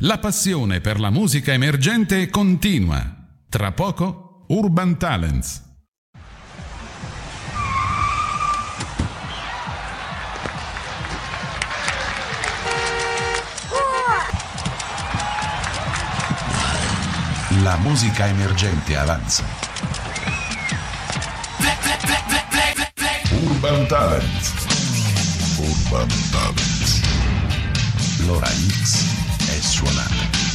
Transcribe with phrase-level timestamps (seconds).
[0.00, 3.02] La passione per la musica emergente continua.
[3.48, 5.62] Tra poco, Urban Talents.
[17.62, 19.46] La musica emergente avanza.
[23.30, 24.52] Urban Talents.
[25.56, 27.00] Urban Talents.
[28.26, 29.15] L'ora X
[29.46, 30.45] è suonata.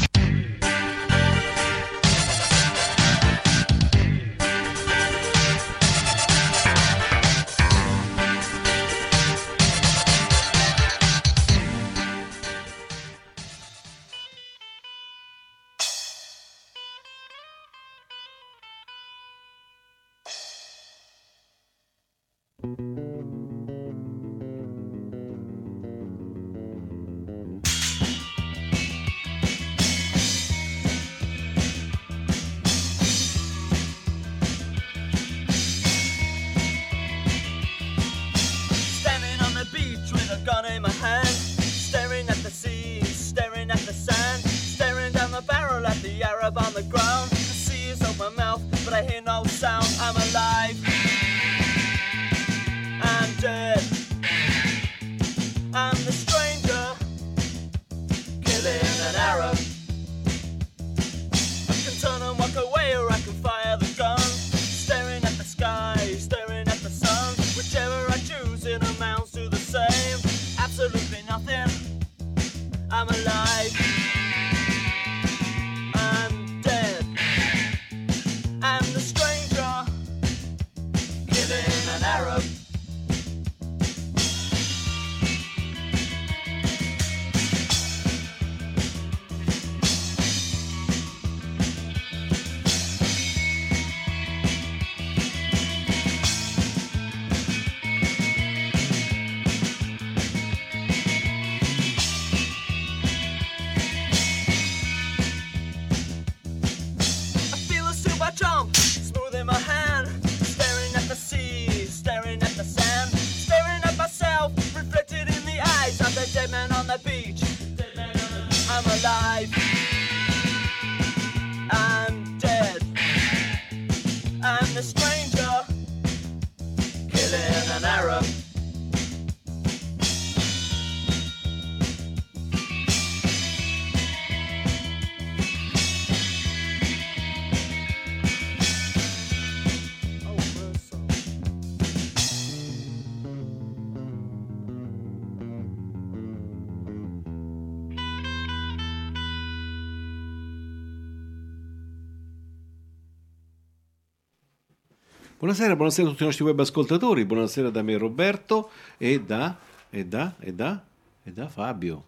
[155.51, 159.57] Buonasera, buonasera a tutti i nostri web ascoltatori, buonasera da me Roberto e da,
[159.89, 160.81] e da, e da,
[161.25, 162.03] e da Fabio.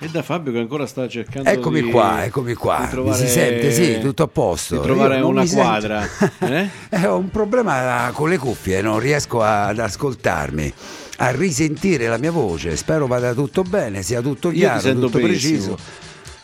[0.00, 2.78] E da Fabio che ancora sta cercando Eccomi di, qua, eccomi qua.
[2.78, 3.70] di Mi trovare- si sente?
[3.70, 4.78] Sì, tutto a posto.
[4.78, 6.08] Di trovare una quadra.
[6.40, 6.68] eh?
[6.90, 10.72] Eh, ho un problema con le cuffie, non riesco ad ascoltarmi,
[11.18, 12.74] a risentire la mia voce.
[12.76, 15.76] Spero vada tutto bene, sia tutto chiaro, tutto benissimo.
[15.76, 15.78] preciso.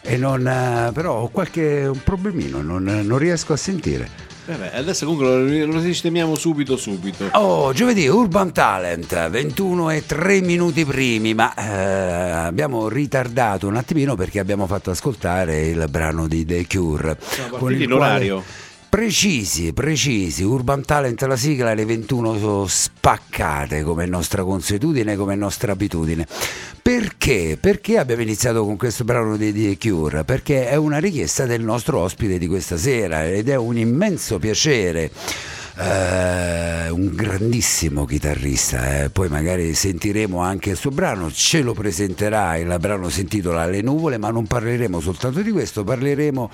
[0.02, 4.30] E non, eh, però ho qualche un problemino, non, non riesco a sentire.
[4.44, 7.28] Vabbè, adesso comunque lo, lo sistemiamo subito subito.
[7.32, 14.16] Oh, giovedì Urban Talent, 21 e 3 minuti primi, ma eh, abbiamo ritardato un attimino
[14.16, 17.16] perché abbiamo fatto ascoltare il brano di The Cure.
[17.20, 18.44] Siamo con il in quale- orario.
[18.94, 26.26] Precisi, precisi, Urban Talent la sigla alle 21 spaccate come nostra consuetudine, come nostra abitudine.
[26.82, 27.56] Perché?
[27.58, 30.24] Perché abbiamo iniziato con questo brano di The Cure?
[30.24, 35.10] Perché è una richiesta del nostro ospite di questa sera ed è un immenso piacere.
[35.78, 39.10] Eh, un grandissimo chitarrista, eh.
[39.10, 43.80] poi magari sentiremo anche il suo brano, ce lo presenterà, il brano si intitola Le
[43.80, 46.50] nuvole, ma non parleremo soltanto di questo, parleremo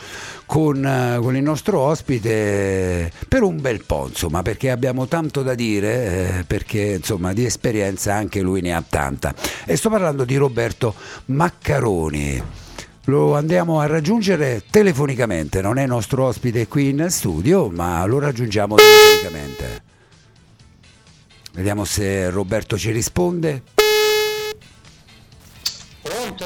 [0.46, 5.54] con, eh, con il nostro ospite per un bel po', insomma, perché abbiamo tanto da
[5.54, 9.34] dire, eh, perché insomma di esperienza anche lui ne ha tanta.
[9.64, 10.94] E sto parlando di Roberto
[11.26, 12.66] Maccaroni.
[13.08, 18.75] Lo andiamo a raggiungere telefonicamente, non è nostro ospite qui in studio, ma lo raggiungiamo
[18.75, 19.82] telefonicamente.
[21.55, 23.62] Vediamo se Roberto ci risponde.
[26.02, 26.44] Pronto?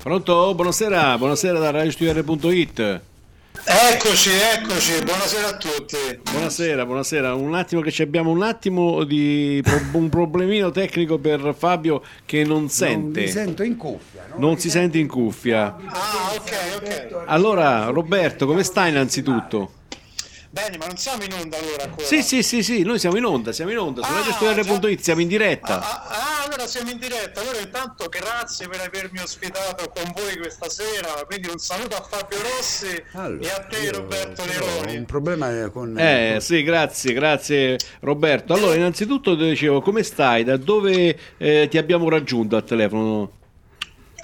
[0.00, 0.54] Pronto?
[0.54, 3.00] Buonasera, buonasera da radiostudiare.it.
[3.64, 5.96] Eccoci, eccoci, buonasera a tutti.
[6.32, 7.34] Buonasera, buonasera.
[7.34, 12.42] Un attimo che ci abbiamo un attimo di pro- un problemino tecnico per Fabio che
[12.42, 13.20] non Non sente.
[13.20, 14.26] mi sento in cuffia.
[14.34, 14.46] no?
[14.48, 15.76] Non si sente in cuffia.
[15.86, 17.22] Ah, ok, ok.
[17.26, 19.70] Allora, Roberto, come stai innanzitutto?
[20.52, 22.04] Bene, ma non siamo in onda allora ancora?
[22.06, 25.22] Sì, sì, sì, sì, noi siamo in onda, siamo in onda, su Ah, radiostudiare.it, siamo
[25.22, 25.80] in diretta.
[25.80, 27.40] Ah, ah, allora siamo in diretta.
[27.40, 31.24] Allora intanto grazie per avermi ospitato con voi questa sera.
[31.24, 34.96] Quindi un saluto a Fabio Rossi Allora, e a te io Roberto Neroni.
[34.98, 35.98] un problema con...
[35.98, 38.52] Eh, sì, grazie, grazie Roberto.
[38.52, 40.44] Allora, innanzitutto ti dicevo, come stai?
[40.44, 43.40] Da dove eh, ti abbiamo raggiunto al telefono?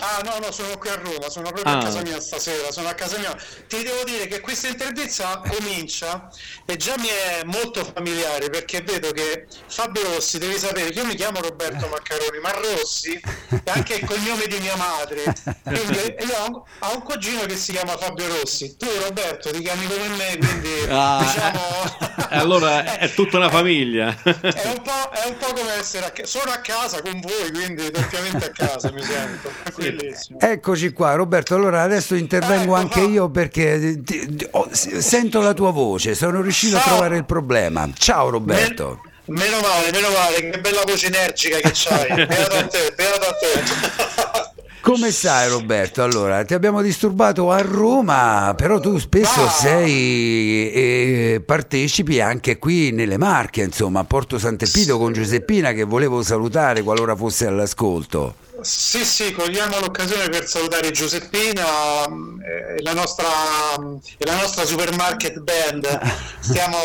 [0.01, 1.79] Ah no, no, sono qui a Roma, sono proprio Ah.
[1.79, 3.35] a casa mia stasera, sono a casa mia.
[3.67, 6.29] Ti devo dire che questa intervista comincia
[6.65, 11.05] e già mi è molto familiare perché vedo che Fabio Rossi, devi sapere che io
[11.05, 13.21] mi chiamo Roberto Maccaroni, ma Rossi
[13.65, 15.23] è anche il cognome di mia madre.
[15.65, 18.77] Quindi io ho un, ho un cugino che si chiama Fabio Rossi.
[18.77, 22.29] Tu Roberto ti chiami come me, quindi Ah, diciamo...
[22.31, 24.17] allora è tutta una famiglia.
[24.23, 26.27] È un, po', è un po' come essere a casa.
[26.39, 29.51] Sono a casa con voi, quindi doppiamente a casa mi sento.
[29.77, 30.39] È bellissimo.
[30.41, 35.41] Eccoci qua Roberto, allora adesso intervengo Ecco, anche fa- io perché ti- ti- oh, sento
[35.41, 36.89] la tua voce, sono riuscito a Ciao.
[36.95, 37.89] trovare il problema.
[37.97, 39.01] Ciao Roberto.
[39.27, 42.07] Men- meno male, meno male, che bella voce energica che c'hai.
[42.27, 44.57] Beato a te, beato a te.
[44.81, 46.03] Come stai Roberto?
[46.03, 49.49] Allora, ti abbiamo disturbato a Roma, però tu spesso Ah.
[49.51, 56.23] sei e partecipi anche qui nelle Marche, insomma, a Porto Sant'Epito con Giuseppina che volevo
[56.23, 58.35] salutare qualora fosse all'ascolto.
[58.61, 63.27] Sì, sì, cogliamo l'occasione per salutare Giuseppina mh, e la nostra,
[63.75, 65.87] e la nostra supermarket band.
[66.41, 66.77] Stiamo,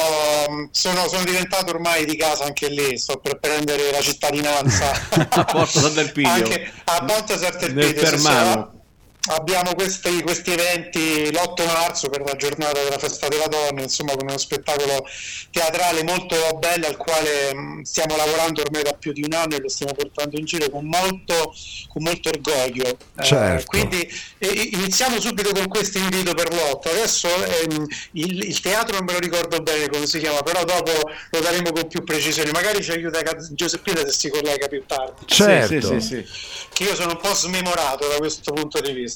[0.72, 4.92] sono, sono diventato ormai di casa anche lì, sto per prendere la cittadinanza.
[5.30, 6.30] A Porto Sant'Elpidio.
[6.30, 8.06] Anche a Porto Nel Sant'Elpidio.
[8.06, 8.83] sì, Permano.
[9.26, 14.28] Abbiamo questi, questi eventi l'8 marzo per la giornata della festa della donna, insomma con
[14.28, 15.06] uno spettacolo
[15.50, 19.62] teatrale molto bello al quale mh, stiamo lavorando ormai da più di un anno e
[19.62, 21.54] lo stiamo portando in giro con molto,
[21.88, 22.86] con molto orgoglio.
[22.86, 23.66] Eh, Certo.
[23.68, 24.02] quindi
[24.40, 26.90] eh, iniziamo subito con questo invito per l'8.
[26.90, 30.92] Adesso ehm, il, il teatro non me lo ricordo bene come si chiama, però dopo
[31.32, 32.52] lo daremo con più precisione.
[32.52, 33.22] Magari ci aiuta
[33.52, 35.26] Giuseppina se si collega più tardi.
[35.28, 35.80] Certo.
[35.80, 36.26] Sì, sì, sì, sì.
[36.74, 39.13] Che io sono un po' smemorato da questo punto di vista.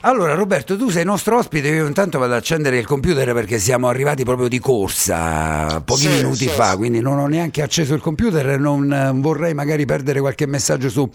[0.00, 3.88] Allora Roberto, tu sei nostro ospite, io intanto vado ad accendere il computer perché siamo
[3.88, 6.76] arrivati proprio di corsa pochi Sì, minuti sì, fa, sì.
[6.76, 10.90] quindi non ho neanche acceso il computer e non eh, vorrei magari perdere qualche messaggio
[10.90, 11.08] su,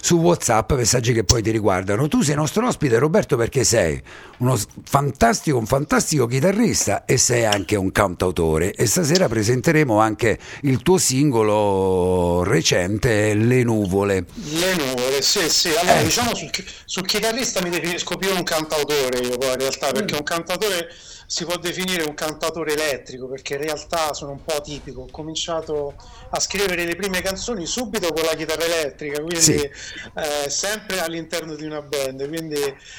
[0.00, 2.08] su WhatsApp, messaggi che poi ti riguardano.
[2.08, 4.00] Tu sei nostro ospite Roberto perché sei
[4.38, 10.82] uno fantastico, un fantastico chitarrista e sei anche un cantautore e stasera presenteremo anche il
[10.82, 14.24] tuo singolo recente Le nuvole.
[14.34, 15.68] Le nuvole, sì, sì.
[15.68, 16.04] Allora, Eh.
[16.04, 16.50] diciamo sul,
[16.84, 20.92] sul chitarrista mi definisco più un cantautore io poi in realtà, perché un cantautore
[21.26, 25.02] si può definire un cantautore elettrico, perché in realtà sono un po' atipico.
[25.02, 25.94] Ho cominciato
[26.30, 29.54] a scrivere le prime canzoni subito con la chitarra elettrica, quindi Sì.
[29.54, 32.26] eh, sempre all'interno di una band.
[32.28, 32.58] Quindi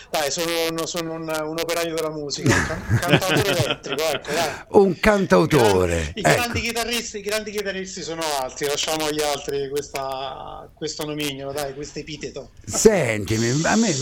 [0.09, 4.79] dai, sono, un, sono un, un operaio della musica, un, can- un cantautore elettrico, ecco.
[4.79, 6.11] Un cantautore.
[6.15, 6.29] I ecco.
[6.33, 11.99] grandi, chitarristi, i grandi chitarristi sono altri, lasciamo agli altri questa, questo nomignolo, dai, questo
[11.99, 12.51] epiteto.
[12.65, 13.93] Sentimi, a me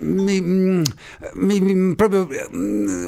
[0.00, 2.28] mi, mi- mi- proprio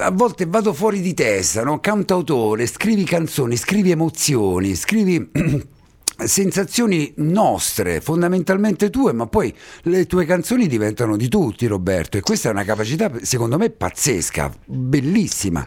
[0.00, 1.78] a volte vado fuori di testa, no?
[1.78, 5.30] Cantautore, scrivi canzoni, scrivi emozioni, scrivi
[6.18, 12.48] sensazioni nostre, fondamentalmente tue, ma poi le tue canzoni diventano di tutti, Roberto, e questa
[12.48, 15.64] è una capacità secondo me pazzesca, bellissima.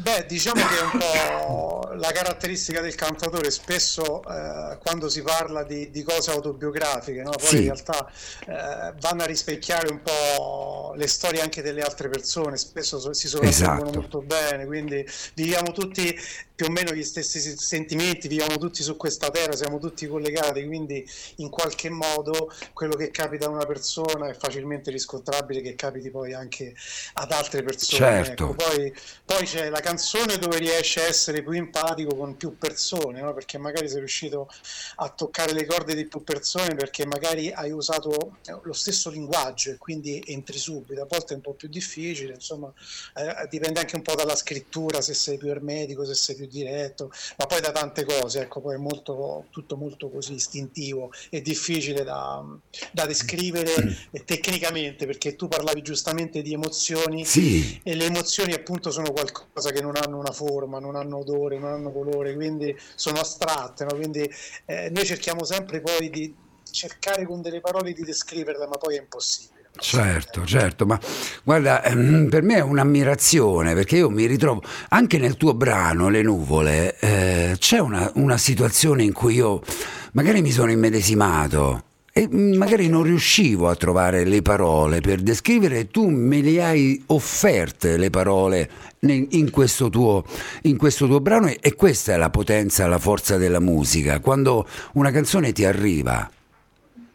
[0.00, 5.62] Beh, diciamo che è un po' la caratteristica del cantatore, spesso eh, quando si parla
[5.62, 7.30] di, di cose autobiografiche, no?
[7.30, 7.56] poi Sì.
[7.58, 8.10] in realtà
[8.46, 13.28] eh, vanno a rispecchiare un po' le storie anche delle altre persone, spesso so- si
[13.28, 13.98] sovrappongono Esatto.
[14.00, 16.18] molto bene, quindi viviamo tutti
[16.60, 20.62] più o meno gli stessi si- sentimenti, viviamo tutti su questa terra, siamo tutti collegati,
[20.66, 26.10] quindi in qualche modo quello che capita a una persona è facilmente riscontrabile che capiti
[26.10, 26.74] poi anche
[27.14, 28.24] ad altre persone.
[28.24, 28.50] Certo.
[28.50, 28.54] ecco.
[28.54, 33.32] Poi, poi c'è la canzone dove riesci a essere più empatico con più persone, no?
[33.32, 34.50] perché magari sei riuscito
[34.96, 39.70] a toccare le corde di più persone perché magari hai usato eh, lo stesso linguaggio
[39.70, 41.00] e quindi entri subito.
[41.00, 42.70] A volte è un po' più difficile, insomma,
[43.14, 47.10] eh, dipende anche un po' dalla scrittura, se sei più ermetico, se sei più diretto,
[47.38, 52.04] ma poi da tante cose, ecco, poi è molto, tutto molto così istintivo e difficile
[52.04, 52.44] da,
[52.92, 53.72] da descrivere
[54.10, 59.70] eh, tecnicamente, perché tu parlavi giustamente di emozioni Sì, e le emozioni appunto sono qualcosa
[59.70, 63.94] che non hanno una forma, non hanno odore, non hanno colore, quindi sono astratte, no?
[63.94, 64.28] quindi
[64.66, 66.34] eh, noi cerchiamo sempre poi di
[66.70, 69.59] cercare con delle parole di descriverle, ma poi è impossibile.
[69.78, 70.98] Certo, certo, ma
[71.42, 76.22] guarda, ehm, per me è un'ammirazione perché io mi ritrovo anche nel tuo brano, Le
[76.22, 79.62] nuvole, eh, c'è una, una situazione in cui io
[80.12, 86.08] magari mi sono immedesimato e magari non riuscivo a trovare le parole per descrivere tu
[86.08, 90.24] me le hai offerte le parole in questo tuo,
[90.62, 95.10] in questo tuo brano e questa è la potenza, la forza della musica, quando una
[95.10, 96.28] canzone ti arriva.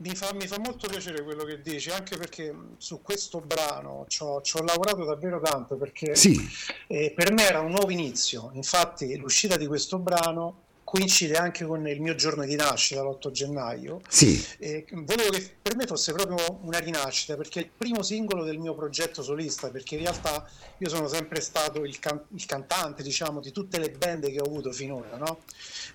[0.05, 4.21] Mi fa, mi fa molto piacere quello che dici, anche perché su questo brano ci
[4.21, 6.39] ho, ci ho lavorato davvero tanto, perché Sì,
[6.88, 8.51] eh, per me era un nuovo inizio.
[8.53, 14.01] Infatti l'uscita di questo brano coincide anche con il mio giorno di nascita, l'8 gennaio.
[14.07, 18.43] sì, E volevo che per me fosse proprio una rinascita perché è il primo singolo
[18.43, 20.47] del mio progetto solista perché in realtà
[20.77, 24.45] io sono sempre stato il, can- il cantante diciamo di tutte le band che ho
[24.45, 25.39] avuto finora no?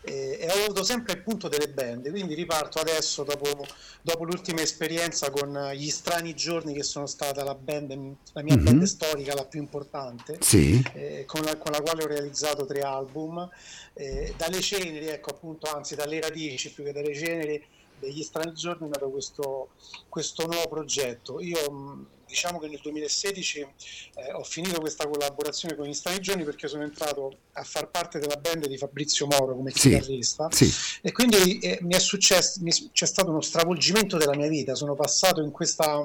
[0.03, 3.67] E, e ho avuto sempre il punto delle band quindi riparto adesso dopo,
[4.01, 8.65] dopo l'ultima esperienza con gli strani giorni che sono stata la band la mia Mhm.
[8.65, 12.81] band storica la più importante sì, eh, con, la, con la quale ho realizzato tre
[12.81, 13.49] album.
[13.93, 17.63] Eh, dalle ceneri, ecco appunto, anzi dalle radici più che dalle ceneri
[17.99, 19.71] degli strani giorni è nato questo,
[20.09, 21.41] questo nuovo progetto.
[21.41, 26.69] Io diciamo che nel 2016 eh, ho finito questa collaborazione con gli strani giorni perché
[26.69, 29.91] sono entrato a far parte della band di Fabrizio Moro come Sì.
[29.91, 30.73] chitarrista sì,
[31.03, 34.95] e quindi eh, mi è successo, mi- c'è stato uno stravolgimento della mia vita, sono
[34.95, 36.01] passato in, questa,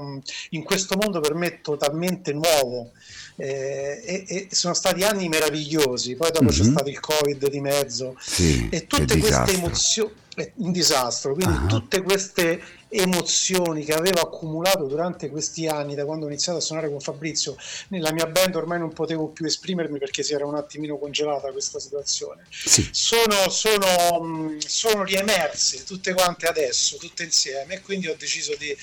[0.50, 2.92] in questo mondo per me totalmente nuovo
[3.38, 6.72] eh, e, e sono stati anni meravigliosi, poi dopo c'è Mhm.
[6.72, 9.56] stato il Covid di mezzo sì, e tutte queste disastro.
[9.58, 10.14] emozioni,
[10.56, 11.68] un disastro, quindi Ah.
[11.68, 16.90] tutte queste emozioni che avevo accumulato durante questi anni, da quando ho iniziato a suonare
[16.90, 17.58] con Fabrizio,
[17.90, 21.80] nella mia band ormai non potevo più esprimermi perché si era un attimino congelata questa
[21.80, 22.46] situazione.
[22.50, 28.70] Sì, sono, sono, sono riemerse tutte quante adesso, tutte insieme, e quindi ho deciso di,
[28.70, 28.78] eh,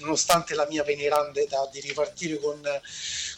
[0.00, 2.60] nonostante la mia veneranda età, di ripartire con,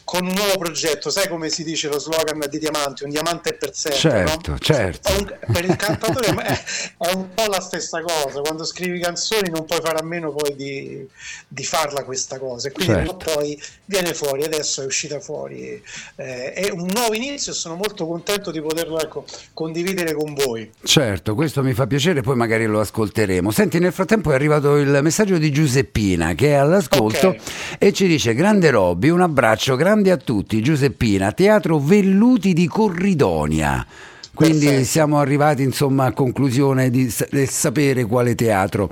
[0.09, 1.11] con un nuovo progetto.
[1.11, 3.03] Sai come si dice lo slogan di Diamanti?
[3.03, 3.99] Un diamante è per sempre.
[3.99, 4.57] certo, no?
[4.57, 5.07] certo.
[5.07, 6.63] È un- per il cantatore è,
[6.97, 10.55] è un po' la stessa cosa, quando scrivi canzoni non puoi fare a meno poi
[10.55, 11.07] di,
[11.47, 13.33] di farla questa cosa, e quindi Certo.
[13.35, 15.79] poi viene fuori, adesso è uscita fuori,
[16.15, 20.71] eh, è un nuovo inizio e sono molto contento di poterlo ecco, condividere con voi.
[20.83, 23.51] Certo, questo mi fa piacere, poi magari lo ascolteremo.
[23.51, 27.37] Senti, nel frattempo è arrivato il messaggio di Giuseppina che è all'ascolto Ok.
[27.77, 30.61] e ci dice: Grande Robby, un abbraccio grande a tutti.
[30.61, 33.85] Giuseppina, teatro Velluti di Corridonia.
[34.33, 34.85] Quindi Perfetto.
[34.85, 38.89] siamo arrivati insomma a conclusione di, del sapere quale teatro.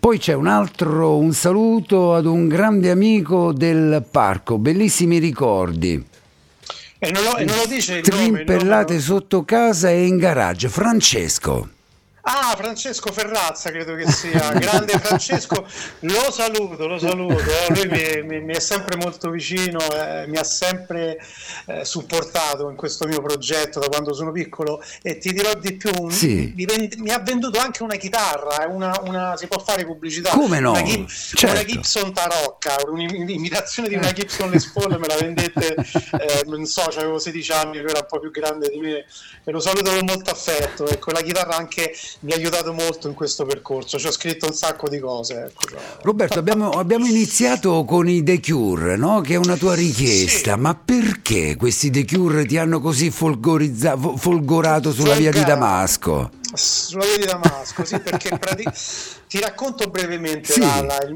[0.00, 6.04] Poi c'è un altro, un saluto ad un grande amico del parco, bellissimi ricordi.
[6.98, 9.00] E non lo, e non lo dice il nome, nome, Trimpellate no?
[9.00, 10.68] sotto casa e in garage.
[10.68, 11.68] Francesco.
[12.24, 15.66] Ah, Francesco Ferrazza credo che sia, grande Francesco,
[16.00, 20.44] lo saluto, lo saluto, lui mi, mi- mi è sempre molto vicino, eh, mi ha
[20.44, 21.18] sempre
[21.66, 26.08] eh, supportato in questo mio progetto da quando sono piccolo e ti dirò di più,
[26.10, 26.52] Sì.
[26.54, 30.30] mi, vend- mi ha venduto anche una chitarra, eh, una, una- si può fare pubblicità,
[30.30, 30.70] Come no?
[30.70, 31.46] una, Gib- Certo.
[31.56, 36.82] una Gibson Tarocca, un'imitazione di una Gibson Les Paul, me la vendette, eh, non so,
[36.82, 39.04] avevo 16 anni, lui era un po' più grande di me
[39.44, 43.14] e lo saluto con molto affetto, ecco, la chitarra anche mi ha aiutato molto in
[43.14, 45.34] questo percorso, ci ho scritto un sacco di cose.
[45.48, 45.76] Ecco.
[46.02, 49.20] Roberto, abbiamo, abbiamo iniziato con i The Cure, no?
[49.20, 50.60] che è una tua richiesta, Sì.
[50.60, 55.58] ma perché questi The Cure ti hanno così folgorizza- fo- folgorato sulla via di Folgato.
[55.60, 56.30] Damasco?
[56.54, 58.64] Sulla via di Damasco, sì, perché prati-
[59.28, 60.60] ti racconto brevemente Sì.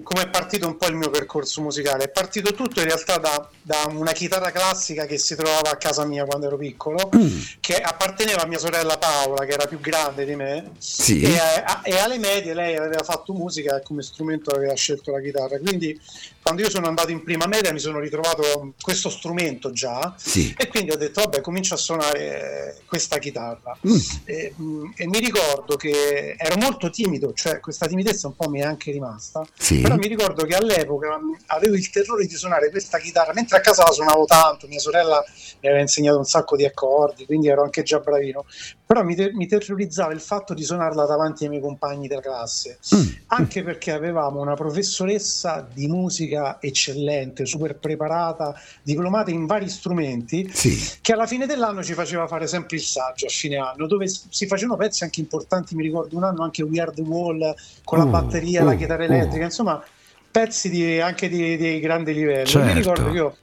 [0.02, 2.04] come è partito un po' il mio percorso musicale.
[2.04, 6.04] È partito tutto in realtà da, da una chitarra classica che si trovava a casa
[6.06, 7.38] mia quando ero piccolo, Mm.
[7.60, 10.72] che apparteneva a mia sorella Paola, che era più grande di me.
[10.78, 11.20] Sì.
[11.22, 15.20] E, a- e alle medie lei aveva fatto musica e come strumento aveva scelto la
[15.20, 15.58] chitarra.
[15.58, 16.00] Quindi
[16.42, 20.54] quando io sono andato in prima media mi sono ritrovato questo strumento già Sì.
[20.56, 23.76] e quindi ho detto vabbè comincio a suonare questa chitarra.
[23.86, 23.96] Mm.
[24.24, 28.61] E, mh, e mi ricordo che ero molto timido, cioè questa timidezza un po' mi
[28.61, 29.80] è anche rimasta, Sì.
[29.80, 33.85] però mi ricordo che all'epoca avevo il terrore di suonare questa chitarra, mentre a casa
[33.85, 35.23] la suonavo tanto, mia sorella
[35.61, 38.45] mi aveva insegnato un sacco di accordi, quindi ero anche già bravino,
[38.86, 42.78] però mi, ter- mi terrorizzava il fatto di suonarla davanti ai miei compagni della classe,
[42.94, 43.06] Mm.
[43.26, 50.78] anche perché avevamo una professoressa di musica eccellente, super preparata, diplomata in vari strumenti, Sì.
[51.00, 54.46] che alla fine dell'anno ci faceva fare sempre il saggio a fine anno, dove si
[54.46, 58.04] facevano pezzi anche importanti, mi ricordo un anno anche We Are The Wall con la
[58.04, 59.82] Oh, batteria, la oh, chitarra elettrica, insomma
[60.30, 62.46] pezzi di- anche di, di grande livello.
[62.46, 62.66] Certo.
[62.68, 63.36] Mi ricordo che io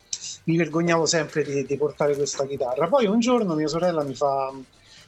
[0.45, 2.87] mi vergognavo sempre di, di portare questa chitarra.
[2.87, 4.51] Poi un giorno mia sorella mi fa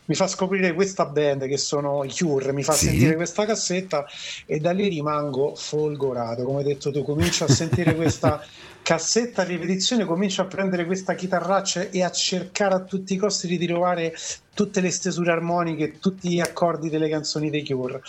[0.06, 2.86] mi fa scoprire questa band che sono i Cure, mi fa Sì.
[2.88, 4.06] sentire questa cassetta
[4.46, 8.44] e da lì rimango folgorato, come hai detto tu, comincio a sentire questa
[8.86, 13.48] cassetta a ripetizione, comincio a prendere questa chitarraccia e a cercare a tutti i costi
[13.48, 14.14] di ritrovare
[14.54, 18.02] tutte le stesure armoniche, tutti gli accordi delle canzoni dei Cure.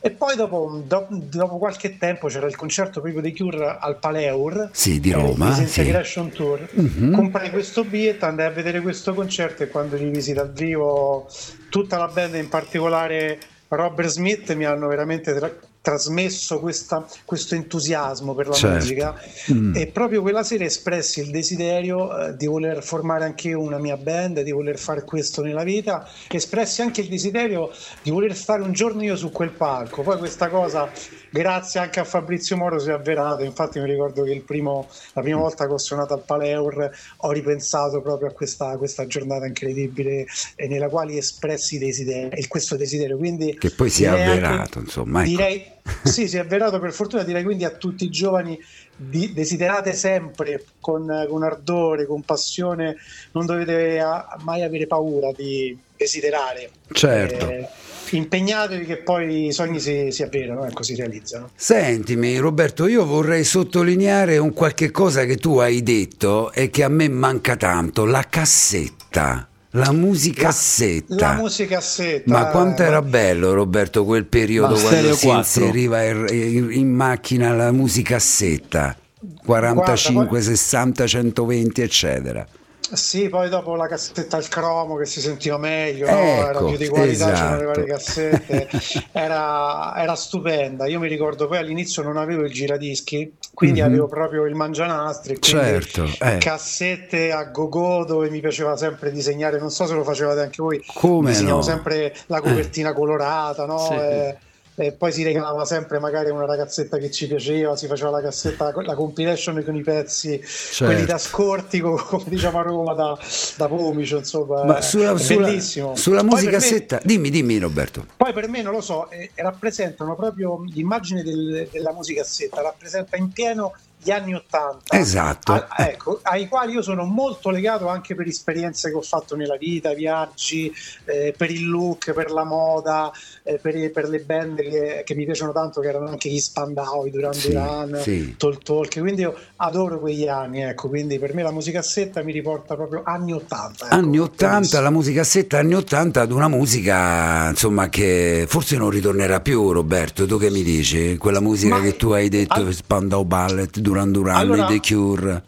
[0.00, 4.70] E poi dopo, do- dopo qualche tempo c'era il concerto proprio dei Cure al Paleur
[4.72, 5.60] Sì, di eh, Roma, sì.
[5.62, 6.68] Disintegration Tour.
[6.68, 7.14] Mhm.
[7.14, 11.28] Comprai questo biglietto, andai a vedere questo concerto e quando li visi dal vivo
[11.68, 13.38] tutta la band, in particolare
[13.68, 18.76] Robert Smith, mi hanno veramente tra- trasmesso questa- questo entusiasmo per la Certo.
[18.76, 19.14] musica
[19.52, 19.76] Mm.
[19.76, 23.98] e proprio quella sera espressi il desiderio eh, di voler formare anche io una mia
[23.98, 27.70] band, di voler fare questo nella vita, espressi anche il desiderio
[28.02, 30.00] di voler stare un giorno io su quel palco.
[30.00, 30.90] Poi questa cosa,
[31.34, 33.42] grazie anche a Fabrizio Moro, si è avverato.
[33.42, 37.32] Infatti mi ricordo che il primo- la prima volta che ho suonato al Paleur ho
[37.32, 43.16] ripensato proprio a questa, questa giornata incredibile e nella quale espressi desideri, questo desiderio.
[43.16, 45.20] Quindi Che poi si è direi anche- avverato, insomma.
[45.22, 45.30] ecco.
[45.30, 45.72] Direi,
[46.04, 48.56] sì, si è avverato per fortuna, direi quindi a tutti i giovani
[48.96, 52.94] di- desiderate sempre con, con ardore, con passione,
[53.32, 56.70] non dovete a- mai avere paura di desiderare.
[56.92, 57.48] Certo.
[57.48, 57.68] Eh,
[58.10, 61.50] impegnatevi che poi i sogni si, si avverano, ecco, si realizzano.
[61.54, 66.88] Sentimi Roberto, io vorrei sottolineare un qualche cosa che tu hai detto e che a
[66.88, 71.14] me manca tanto, la cassetta, la musicassetta.
[71.16, 72.30] La musicassetta.
[72.32, 75.38] Ma quanto eh, era bello Roberto quel periodo Ma quando si 4.
[75.38, 78.96] inseriva in, in- in macchina la musicassetta
[79.44, 82.46] 45, Guarda, 60, 120 eccetera.
[82.92, 86.18] Sì, poi dopo la cassetta al cromo che si sentiva meglio, no?
[86.18, 87.66] Ecco, era più di qualità, c'erano le esatto.
[87.66, 88.68] varie cassette,
[89.12, 90.86] era, era stupenda.
[90.86, 93.86] Io mi ricordo poi all'inizio non avevo il giradischi, quindi Mhm.
[93.86, 96.38] avevo proprio il mangianastri, quindi Certo, eh.
[96.38, 100.82] cassette a go-go dove mi piaceva sempre disegnare, non so se lo facevate anche voi,
[100.92, 101.62] Come disegnavo no?
[101.62, 103.78] sempre la copertina colorata, no?
[103.78, 103.94] Sì.
[103.94, 104.38] E-
[104.76, 108.72] e poi si regalava sempre magari una ragazzetta che ci piaceva, si faceva la cassetta,
[108.84, 110.40] la compilation con i pezzi,
[110.78, 113.16] quelli da scortico, come diciamo a Roma, da,
[113.56, 115.94] da pomicio, insomma, Ma sulla, sulla, bellissimo.
[115.94, 118.04] sulla per me- musicassetta, dimmi, dimmi Roberto.
[118.16, 123.30] poi per me, non lo so, eh, rappresentano proprio l'immagine del- della musicassetta, rappresenta in
[123.30, 124.96] pieno gli anni Ottanta.
[124.96, 125.52] Esatto.
[125.52, 129.56] A- ecco, ai quali io sono molto legato anche per esperienze che ho fatto nella
[129.56, 130.70] vita, viaggi,
[131.06, 133.10] eh, per il look, per la moda,
[133.42, 137.06] eh, per, per le band che, che mi piacciono tanto, che erano anche gli Spandau,
[137.06, 138.34] i Duran Sì, Duran, sì.
[138.36, 142.74] Tol Talk, quindi io adoro quegli anni, ecco, quindi per me la musicassetta mi riporta
[142.74, 143.86] proprio anni 80.
[143.86, 144.82] ecco, Anni 80, bellissimo.
[144.82, 150.38] la musicassetta anni 80 ad una musica insomma che forse non ritornerà più Roberto, tu
[150.38, 151.16] che mi dici?
[151.16, 155.42] Quella musica Ma- che tu hai detto, Al- Spandau Ballet, Duran Duran, Allora- The Cure.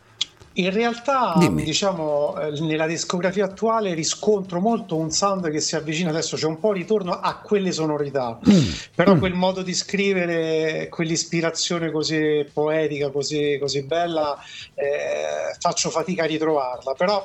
[0.59, 1.63] In realtà, Dimmi.
[1.65, 6.59] diciamo, eh, nella discografia attuale riscontro molto un sound che si avvicina adesso, c'è un
[6.59, 8.69] po' ritorno a quelle sonorità, Mm.
[8.95, 14.39] però quel modo di scrivere, quell'ispirazione così poetica, così, così bella,
[14.75, 17.23] eh, faccio fatica a ritrovarla, però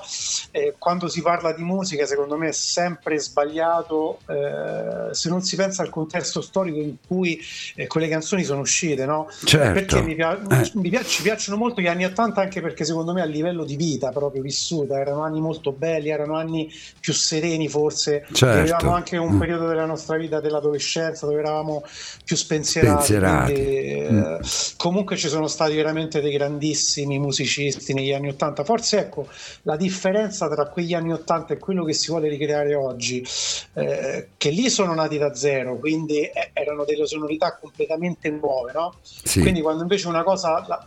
[0.52, 5.56] eh, quando si parla di musica secondo me è sempre sbagliato eh, se non si
[5.56, 7.39] pensa al contesto storico in cui
[7.76, 9.30] eh, quelle canzoni sono uscite, no?
[9.46, 9.72] Certo.
[9.74, 10.72] Perché mi pia- Eh.
[10.76, 13.76] mi pia- ci piacciono molto gli anni 80 anche perché secondo me a livello di
[13.76, 18.62] vita proprio vissuta erano anni molto belli, erano anni più sereni forse, Certo.
[18.64, 19.40] vivevamo anche un Mm.
[19.40, 21.84] periodo della nostra vita dell'adolescenza dove eravamo
[22.26, 23.54] più spensierati, Spensierati.
[23.54, 24.36] quindi, eh, Mm.
[24.78, 29.28] comunque ci sono stati veramente dei grandissimi musicisti negli anni 80, forse ecco
[29.64, 33.26] la differenza tra quegli anni 80 e quello che si vuole ricreare oggi,
[33.74, 38.94] eh, che lì sono nati da zero, quindi eh, erano delle sonorità completamente nuove, no?
[39.02, 39.42] Sì.
[39.42, 40.86] Quindi quando invece una cosa la-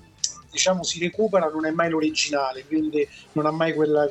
[0.54, 4.08] diciamo si recupera non è mai l'originale, quindi non ha mai quella,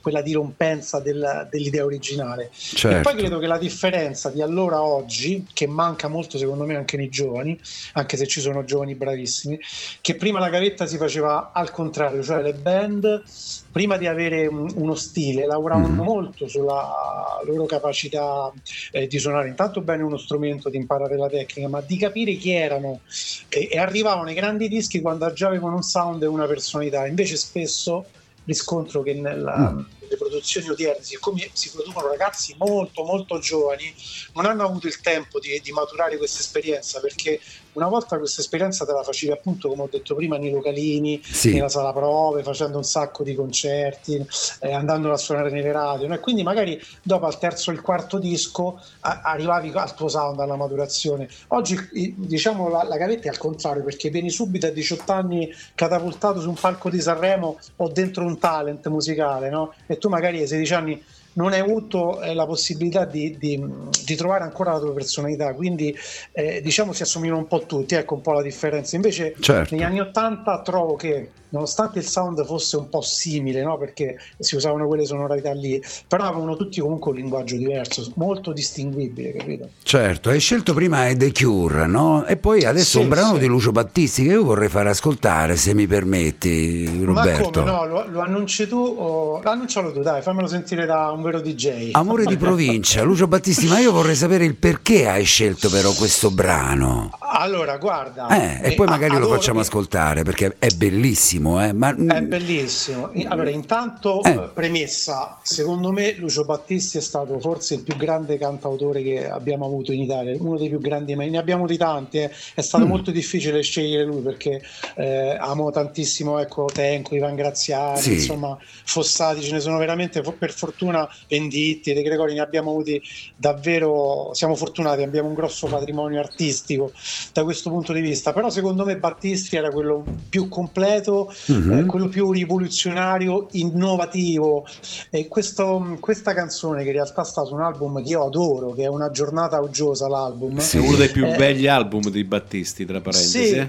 [0.00, 2.44] quella dirompenza della- dell'idea originale.
[2.46, 3.08] E certo.
[3.10, 6.96] poi credo che la differenza di allora a oggi, che manca molto secondo me anche
[6.96, 7.58] nei giovani,
[7.94, 9.58] anche se ci sono giovani bravissimi,
[10.00, 13.22] che prima la gavetta si faceva al contrario, cioè le band
[13.70, 16.02] prima di avere un- uno stile lavoravano Mhm.
[16.02, 18.52] molto sulla loro capacità
[18.92, 22.50] eh, di suonare intanto bene uno strumento, di imparare la tecnica, ma di capire chi
[22.52, 23.00] erano
[23.48, 27.06] e, e arrivavano i grandi dischi quando già avevano un sound e una personalità.
[27.06, 28.06] Invece spesso
[28.44, 29.78] riscontro che nella- Mm.
[30.10, 33.94] Nelle produzioni odierne, siccome si producono ragazzi molto molto giovani,
[34.34, 37.40] non hanno avuto il tempo di, di maturare questa esperienza perché
[37.72, 41.52] una volta questa esperienza te la facevi appunto come ho detto prima nei localini, Sì.
[41.54, 44.26] nella sala prove, facendo un sacco di concerti,
[44.60, 46.14] eh, andando a suonare nelle radio no?
[46.14, 50.40] e quindi magari dopo al terzo o il quarto disco a- arrivavi al tuo sound,
[50.40, 51.28] alla maturazione.
[51.48, 51.78] Oggi
[52.16, 56.48] diciamo la, la gavetta è al contrario perché vieni subito a 18 anni catapultato su
[56.48, 59.74] un palco di Sanremo o dentro un talent musicale no?
[59.86, 61.02] e tu magari ai 16 anni
[61.34, 63.62] non hai avuto eh, la possibilità di, di,
[64.04, 65.96] di, trovare ancora la tua personalità, quindi
[66.32, 68.96] eh, diciamo si assomigliano un po' tutti, ecco un po' la differenza.
[68.96, 69.72] Invece Certo.
[69.74, 73.76] negli anni 80 trovo che nonostante il sound fosse un po' simile, no?
[73.78, 79.32] perché si usavano quelle sonorità lì, però avevano tutti comunque un linguaggio diverso, molto distinguibile,
[79.32, 79.68] capito?
[79.82, 82.24] Certo, hai scelto prima The Cure, no?
[82.26, 83.40] E poi adesso Sì, un brano sì.
[83.40, 87.62] di Lucio Battisti che io vorrei far ascoltare, se mi permetti, Roberto.
[87.62, 87.86] Ma come no?
[87.86, 89.40] Lo, lo annunci tu o...
[89.42, 91.90] Annuncialo tu, dai, fammelo sentire da un vero DJ.
[91.92, 96.30] Amore di provincia, Lucio Battisti, ma io vorrei sapere il perché hai scelto però questo
[96.30, 97.10] brano.
[97.18, 98.28] Allora, guarda.
[98.28, 101.72] Eh, e poi magari lo adoro- facciamo ascoltare perché è bellissimo, eh?
[101.72, 103.10] Ma È bellissimo.
[103.28, 104.30] Allora, intanto, Eh.
[104.32, 109.64] eh, premessa, secondo me Lucio Battisti è stato forse il più grande cantautore che abbiamo
[109.64, 112.18] avuto in Italia, uno dei più grandi, ma ne abbiamo di tanti.
[112.18, 112.30] eh.
[112.54, 112.88] È stato Mm.
[112.88, 114.60] molto difficile scegliere lui perché
[114.96, 118.12] eh, amo tantissimo ecco, Tenco, Ivan Graziani, Sì.
[118.12, 123.00] insomma, Fossati, ce ne sono veramente, per fortuna, Venditti, De Gregori, ne abbiamo avuti
[123.36, 126.92] davvero, siamo fortunati, abbiamo un grosso patrimonio artistico
[127.32, 131.72] da questo punto di vista, però secondo me Battisti era quello più completo, Mhm.
[131.72, 134.66] eh, quello più rivoluzionario, innovativo.
[135.10, 138.82] E questo- questa canzone, che in realtà sta su un album che io adoro, che
[138.84, 140.58] è Una giornata uggiosa, l'album.
[140.58, 140.76] Sì.
[140.78, 143.52] È uno dei più Eh, belli album di Battisti, tra parentesi.
[143.54, 143.68] Sì.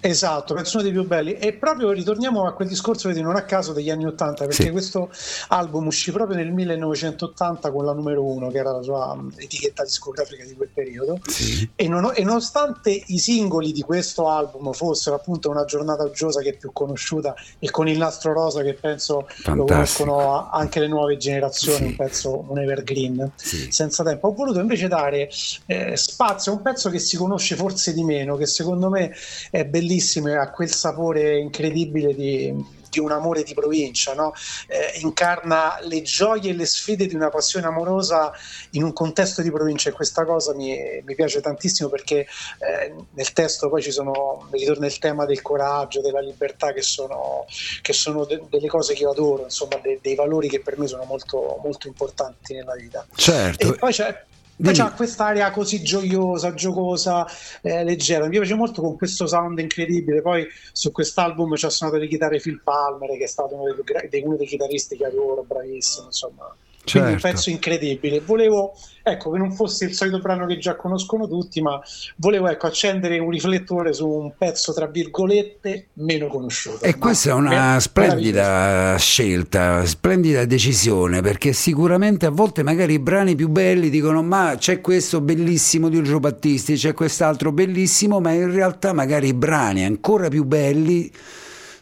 [0.00, 1.34] Esatto, penso uno dei più belli.
[1.34, 4.70] E proprio ritorniamo a quel discorso, vedi, non a caso degli anni 80, perché Sì.
[4.70, 5.10] questo
[5.48, 9.84] album uscì proprio nel 1980 con la numero uno, che era la sua mm, etichetta
[9.84, 11.18] discografica di quel periodo.
[11.26, 11.68] Sì.
[11.74, 16.50] E, non- e nonostante i singoli di questo album fossero appunto una giornata uggiosa che
[16.50, 19.64] è più conosciuta e con il nastro rosa che penso lo Fantastico.
[19.64, 21.84] conoscono a- anche le nuove generazioni, Sì.
[21.84, 24.28] un pezzo, un evergreen senza tempo.
[24.28, 25.30] Ho voluto invece dare
[25.66, 29.12] eh, spazio a un pezzo che si conosce forse di meno, che secondo me
[29.50, 29.82] è bellissimo
[30.30, 32.52] e ha quel sapore incredibile di,
[32.94, 34.32] di un amore di provincia, no?
[34.68, 38.32] Eh, incarna le gioie e le sfide di una passione amorosa
[38.70, 43.32] in un contesto di provincia e questa cosa mi, mi piace tantissimo perché eh, nel
[43.32, 47.46] testo poi ci sono, mi ritorna il tema del coraggio, della libertà che sono,
[47.82, 50.86] che sono de- delle cose che io adoro, insomma de- dei valori che per me
[50.86, 53.06] sono molto, molto importanti nella vita.
[53.14, 53.74] Certo.
[53.74, 54.24] E poi c'è,
[54.56, 57.26] poi c'ha quest'area così gioiosa, giocosa,
[57.62, 58.24] eh, leggera.
[58.26, 60.22] Mi piace molto con questo sound incredibile.
[60.22, 63.74] Poi su quest'album ci ha suonato le chitarre Phil Palmer, che è stato uno
[64.08, 66.06] dei- uno dei chitarristi che adoro, bravissimo.
[66.06, 67.36] Insomma, quindi un Certo.
[67.36, 68.20] pezzo incredibile.
[68.20, 71.80] Volevo, ecco, che non fosse il solito brano che già conoscono tutti, ma
[72.16, 76.84] volevo ecco, accendere un riflettore su un pezzo tra virgolette meno conosciuto.
[76.84, 83.34] E questa è una splendida scelta, splendida decisione, perché sicuramente a volte magari i brani
[83.34, 88.52] più belli dicono ma c'è questo bellissimo di Lucio Battisti, c'è quest'altro bellissimo, ma in
[88.52, 91.10] realtà magari i brani ancora più belli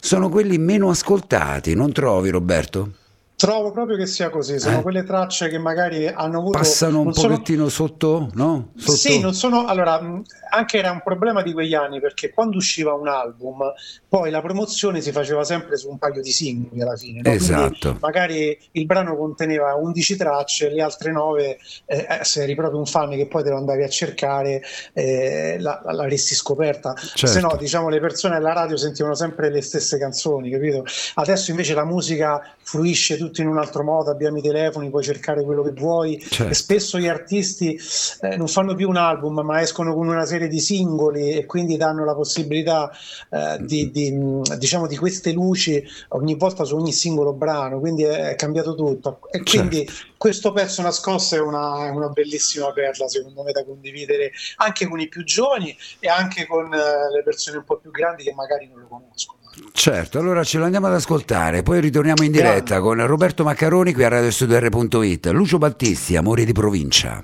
[0.01, 2.91] sono quelli meno ascoltati, non trovi Roberto?
[3.46, 4.61] Trovo proprio che sia così.
[4.61, 4.83] Sono Eh.
[4.83, 6.59] quelle tracce che magari hanno avuto.
[6.59, 8.70] Passano un non sono- pochettino sotto, no?
[8.76, 9.64] Sotto- Sì, non sono.
[9.66, 10.00] Allora,
[10.50, 13.59] anche era un problema di quegli anni perché quando usciva un album,
[14.09, 17.16] poi la promozione si faceva sempre su un paio di singoli alla fine.
[17.16, 17.22] no?
[17.22, 17.96] Quindi Esatto.
[18.00, 22.87] magari il brano conteneva 11 tracce, le altre 9, eh, eh, se eri proprio un
[22.87, 26.94] fan che poi te lo andavi a cercare, eh, la- la- l'avresti scoperta.
[26.94, 27.26] Certo.
[27.26, 30.85] Se no, diciamo, le persone alla radio sentivano sempre le stesse canzoni, capito?
[31.14, 35.42] Adesso invece la musica fluisce tutto in un altro modo, abbiamo i telefoni, puoi cercare
[35.42, 36.53] quello che vuoi Certo.
[36.53, 37.81] spesso gli artisti
[38.21, 41.79] eh, non fanno più un album, ma escono con una serie di singoli e quindi
[41.79, 42.90] danno la possibilità
[43.31, 44.14] eh, di, di,
[44.59, 49.21] diciamo, di queste luci ogni volta su ogni singolo brano, quindi è, cambiato tutto.
[49.31, 54.33] E quindi questo pezzo nascosto è una, è una bellissima perla, secondo me, da condividere
[54.57, 58.25] anche con i più giovani e anche con eh, le persone un po' più grandi
[58.25, 59.40] che magari non lo conoscono.
[59.73, 64.05] Certo, allora ce lo andiamo ad ascoltare, poi ritorniamo in diretta con Roberto Maccaroni qui
[64.05, 65.27] a radiostudio.it.
[65.27, 67.23] Lucio Battisti, Amori di provincia.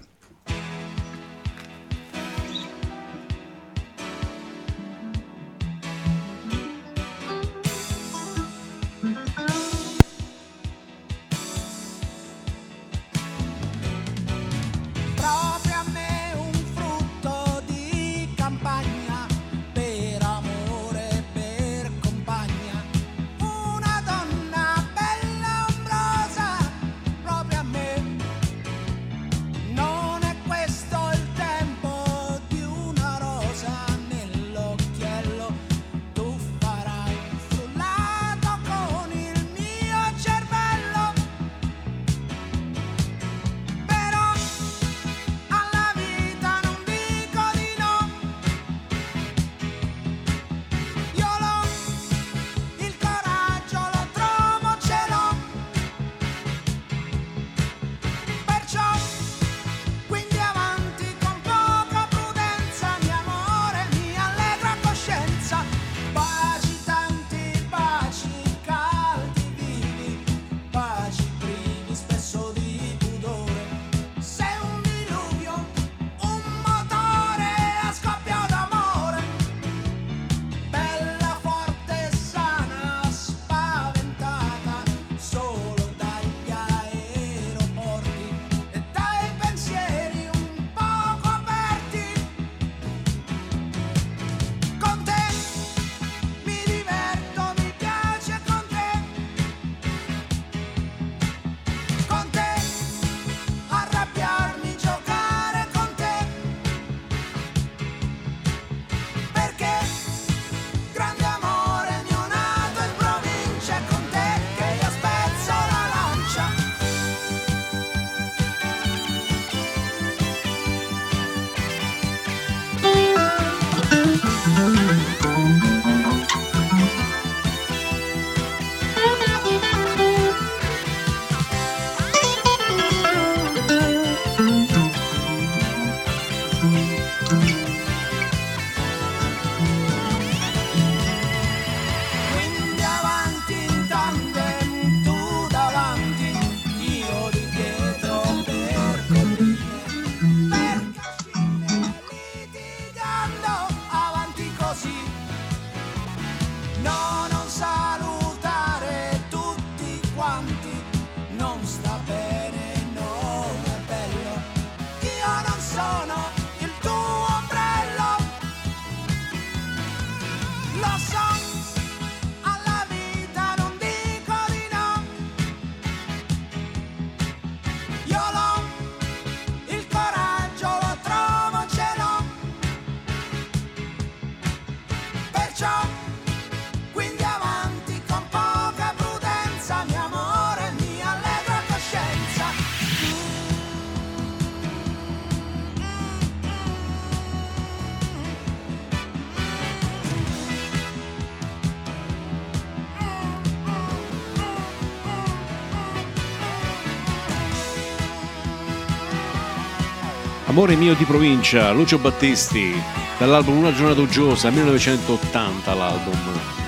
[210.58, 212.74] Amore mio di provincia, Lucio Battisti,
[213.16, 216.67] dall'album Una giornata uggiosa, 1980 l'album.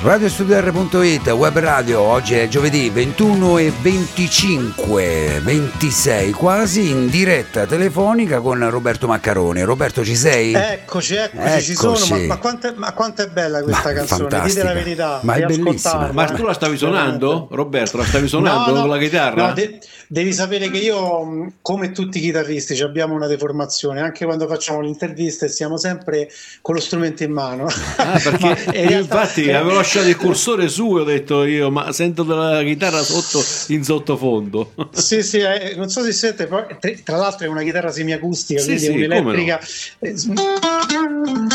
[0.00, 8.70] Radiostudio.it, web radio, oggi è giovedì 21 e 25, 26 quasi in diretta telefonica con
[8.70, 9.62] Roberto Maccaroni.
[9.62, 10.54] Roberto ci sei?
[10.54, 11.94] Eccoci, eccoci, ci sono.
[11.98, 12.26] Ma, Eccoci.
[12.28, 14.22] ma quanto, è, ma quanto è bella questa Ma canzone?
[14.22, 14.64] Dite fantastica.
[14.64, 15.18] la verità.
[15.24, 16.10] Ma è bellissima.
[16.12, 17.48] Ma tu la stavi suonando?
[17.50, 19.46] Roberto, la stavi suonando No, no, con la chitarra?
[19.48, 24.00] no, de- devi sapere che io, mh, come tutti i chitarristi, ci abbiamo una deformazione.
[24.00, 26.28] Anche quando facciamo le interviste, stiamo sempre
[26.62, 27.66] con lo strumento in mano.
[27.96, 31.92] Ah, perché Ma in realtà- infatti avevo lasciato il cursore su ho detto io, ma
[31.92, 34.72] sento la chitarra sotto in sottofondo.
[34.92, 36.64] Sì, sì, eh, non so se siete, poi,
[37.04, 39.60] tra- l'altro è una chitarra semiacustica, Sì, quindi sì, è un'elettrica
[40.00, 40.14] eh,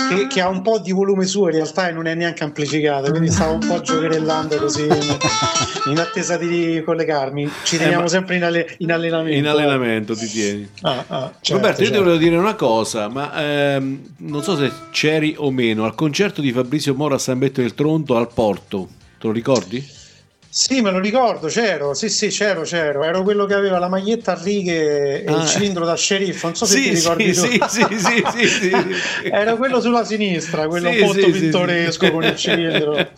[0.09, 3.09] che, che ha un po' di volume suo in realtà e non è neanche amplificata,
[3.09, 7.49] quindi stavo un po' giocherellando così in, attesa di collegarmi.
[7.63, 9.37] Ci teniamo ma- sempre in, alle- in allenamento.
[9.37, 10.69] In allenamento ti tieni.
[10.81, 12.03] Ah, ah, certo, Roberto, io ti certo.
[12.03, 13.31] volevo dire una cosa, ma
[13.75, 17.61] ehm, non so se c'eri o meno al concerto di Fabrizio Moro a San Betto
[17.61, 18.88] del Tronto al Porto.
[19.19, 20.01] Te lo ricordi?
[20.55, 23.03] Sì, me lo ricordo, c'ero, sì, sì, c'ero, c'ero.
[23.03, 25.41] Ero quello che aveva la maglietta a righe e Ah.
[25.41, 27.67] il cilindro da sceriffo, non so se Sì, ti ricordi sì, tu.
[27.67, 28.71] sì, sì, sì, sì, sì.
[29.33, 32.91] Era quello sulla sinistra, quello Sì, molto pittoresco con il cilindro.
[32.93, 33.12] Me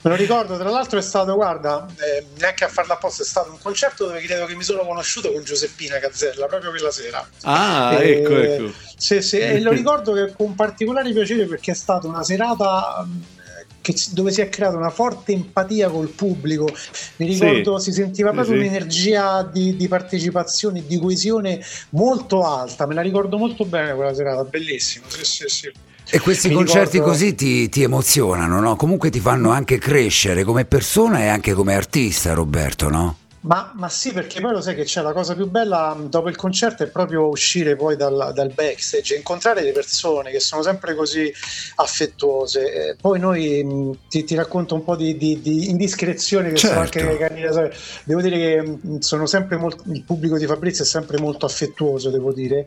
[0.00, 3.58] lo ricordo, tra l'altro è stato, guarda, eh, neanche a farla apposta, è stato un
[3.60, 7.28] concerto dove credo che mi sono conosciuto con Giuseppina Gazzella, proprio quella sera.
[7.42, 8.72] Ah, Eh, ecco, ecco.
[8.96, 13.06] Sì, sì, e lo ricordo che con particolare piacere perché è stata una serata
[13.92, 16.68] che dove si è creata una forte empatia col pubblico.
[17.16, 18.60] Mi ricordo si sentiva Sì, proprio sì.
[18.60, 22.86] un'energia di, di partecipazione, di coesione molto alta.
[22.86, 25.06] Me la ricordo molto bene quella serata, bellissima.
[25.08, 25.72] Sì, sì, sì.
[26.10, 28.76] E questi Mi concerti ricordo- così ti, ti emozionano, no?
[28.76, 33.16] Comunque ti fanno anche crescere come persona e anche come artista, Roberto, no?
[33.40, 36.28] Ma, ma sì, perché poi lo sai che c'è la cosa più bella mh, dopo
[36.28, 40.94] il concerto è proprio uscire poi dal, dal backstage, incontrare le persone che sono sempre
[40.96, 41.32] così
[41.76, 42.72] affettuose.
[42.90, 46.84] Eh, poi noi mh, ti, ti racconto un po' di, di- di indiscrezioni che sono
[46.84, 46.98] Certo.
[46.98, 47.52] anche carine.
[47.52, 47.70] sai.
[48.04, 52.10] Devo dire che mh, sono sempre molto, il pubblico di Fabrizio è sempre molto affettuoso,
[52.10, 52.66] devo dire,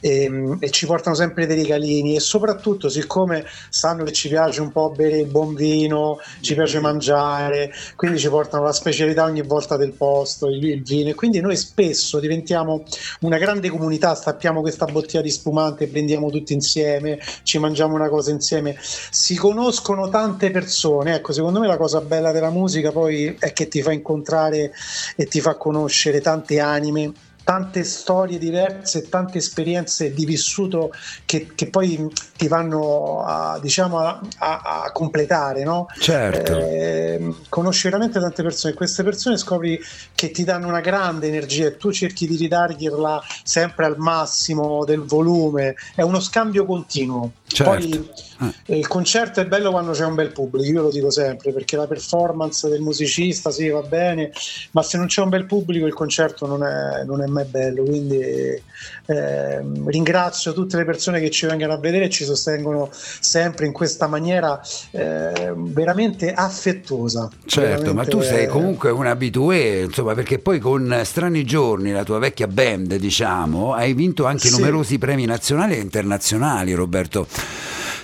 [0.00, 4.60] e, mh, e ci portano sempre dei regalini e soprattutto siccome sanno che ci piace
[4.60, 9.42] un po' bere il buon vino, ci piace mangiare, quindi ci portano la specialità ogni
[9.42, 12.84] volta del posto, il, il vino e quindi noi spesso diventiamo
[13.20, 18.30] una grande comunità, stappiamo questa bottiglia di spumante, prendiamo tutti insieme, ci mangiamo una cosa
[18.30, 23.52] insieme, si conoscono tante persone, ecco secondo me la cosa bella della musica poi è
[23.52, 24.72] che ti fa incontrare
[25.16, 27.12] e ti fa conoscere tante anime
[27.44, 30.92] tante storie diverse, tante esperienze di vissuto
[31.24, 35.86] che, che poi ti vanno a, diciamo, a, a- a completare, no?
[35.98, 36.56] Certo.
[36.56, 39.78] Eh, conosci veramente tante persone queste persone scopri
[40.14, 45.00] che ti danno una grande energia e tu cerchi di ridargliela sempre al massimo del
[45.00, 47.32] volume, è uno scambio continuo.
[47.52, 47.70] Certo.
[47.72, 48.10] Poi
[48.66, 51.76] eh, il concerto è bello quando c'è un bel pubblico, io lo dico sempre, perché
[51.76, 54.32] la performance del musicista sì va bene,
[54.72, 57.84] ma se non c'è un bel pubblico il concerto non è, non è mai bello.
[57.84, 58.60] Quindi
[59.12, 63.72] ehm, ringrazio tutte le persone che ci vengono a vedere e ci sostengono sempre in
[63.72, 64.60] questa maniera
[64.92, 67.30] ehm, veramente affettuosa.
[67.44, 71.92] Certo, ma tu Veramente, sei eh, comunque un abitué, insomma, perché poi con Strani Giorni,
[71.92, 74.56] la tua vecchia band, diciamo, hai vinto anche Sì.
[74.56, 77.26] numerosi premi nazionali e internazionali, Roberto.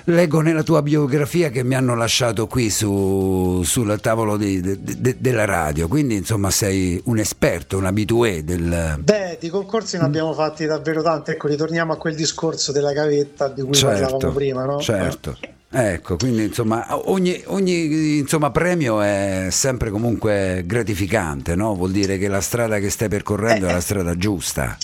[0.08, 5.16] Leggo nella tua biografia che mi hanno lasciato qui su, sul tavolo di- de- de-
[5.18, 8.96] della radio, quindi insomma sei un esperto, un abitué del...
[9.00, 11.32] Beh, di concorsi ne abbiamo fatti davvero tanti.
[11.32, 14.78] Ecco, ritorniamo a quel discorso della gavetta di cui parlavamo prima, no?
[14.80, 15.36] certo.
[15.70, 21.74] Ecco, quindi insomma ogni, ogni, insomma, premio è sempre comunque gratificante, no?
[21.74, 24.74] Vuol dire che la strada che stai percorrendo Eh, è la strada giusta.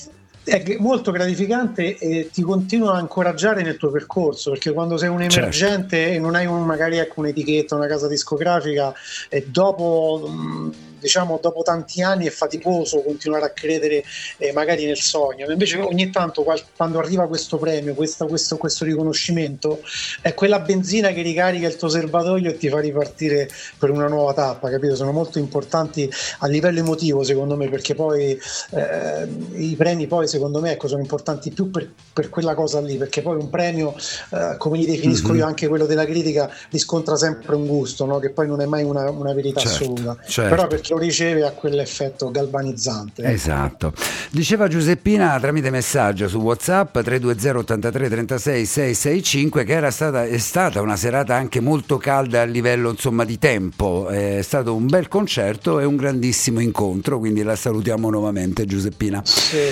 [0.45, 5.21] È molto gratificante e ti continua a incoraggiare nel tuo percorso perché quando sei un
[5.21, 5.39] Certo.
[5.39, 8.93] emergente e non hai un- magari ecco, un'etichetta, una casa discografica
[9.31, 10.73] e dopo mh,
[11.05, 14.03] diciamo dopo tanti anni è faticoso continuare a credere
[14.39, 16.43] eh, magari nel sogno invece ogni tanto
[16.77, 19.81] quando arriva questo premio questo, questo, questo riconoscimento
[20.23, 24.33] è quella benzina che ricarica il tuo serbatoio e ti fa ripartire per una nuova
[24.33, 24.97] tappa capito?
[24.97, 28.39] sono molto importanti a livello emotivo secondo me perché poi
[28.71, 32.97] eh, i premi poi secondo me ecco, sono importanti più per, per quella cosa lì
[32.97, 33.95] perché poi un premio
[34.31, 35.39] eh, come li definisco Mhm.
[35.39, 38.19] io anche quello della critica riscontra sempre un gusto no?
[38.19, 40.55] che poi non è mai una, una verità Certo, assoluta certo.
[40.55, 43.25] però perché lo riceve ha quell'effetto galvanizzante.
[43.25, 43.93] Esatto.
[44.31, 50.81] Diceva Giuseppina tramite messaggio su WhatsApp 320 83 36 665 che era stata, è stata
[50.81, 54.09] una serata anche molto calda a livello insomma, di tempo.
[54.09, 59.23] È stato un bel concerto e un grandissimo incontro, quindi la salutiamo nuovamente Giuseppina.
[59.25, 59.69] Sì,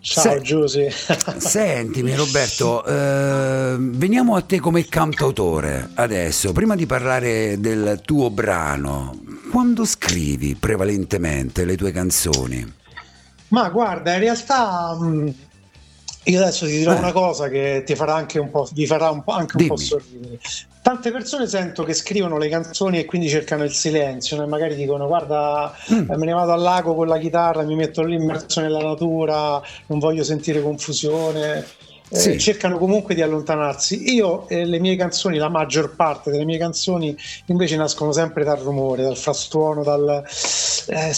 [0.00, 0.88] ciao Se- Giusy.
[1.38, 9.18] Sentimi Roberto, eh, veniamo a te come cantautore adesso, prima di parlare del tuo brano,
[9.56, 12.74] quando scrivi prevalentemente le tue canzoni?
[13.48, 15.34] Ma guarda, in realtà mh,
[16.24, 16.98] io adesso ti dirò Eh.
[16.98, 20.38] una cosa che ti farà anche un po', farà un po', anche un po' sorridere.
[20.82, 25.06] Tante persone sento che scrivono le canzoni e quindi cercano il silenzio, e magari dicono
[25.06, 26.10] guarda Mm.
[26.10, 29.58] eh, me ne vado al lago con la chitarra, mi metto lì immerso nella natura,
[29.86, 31.64] non voglio sentire confusione.
[32.08, 32.38] Eh, Sì.
[32.38, 34.14] cercano comunque di allontanarsi.
[34.14, 37.16] Io eh, le mie canzoni, la maggior parte delle mie canzoni
[37.46, 40.22] invece nascono sempre dal rumore, dal frastuono, dal...
[40.24, 41.12] eh,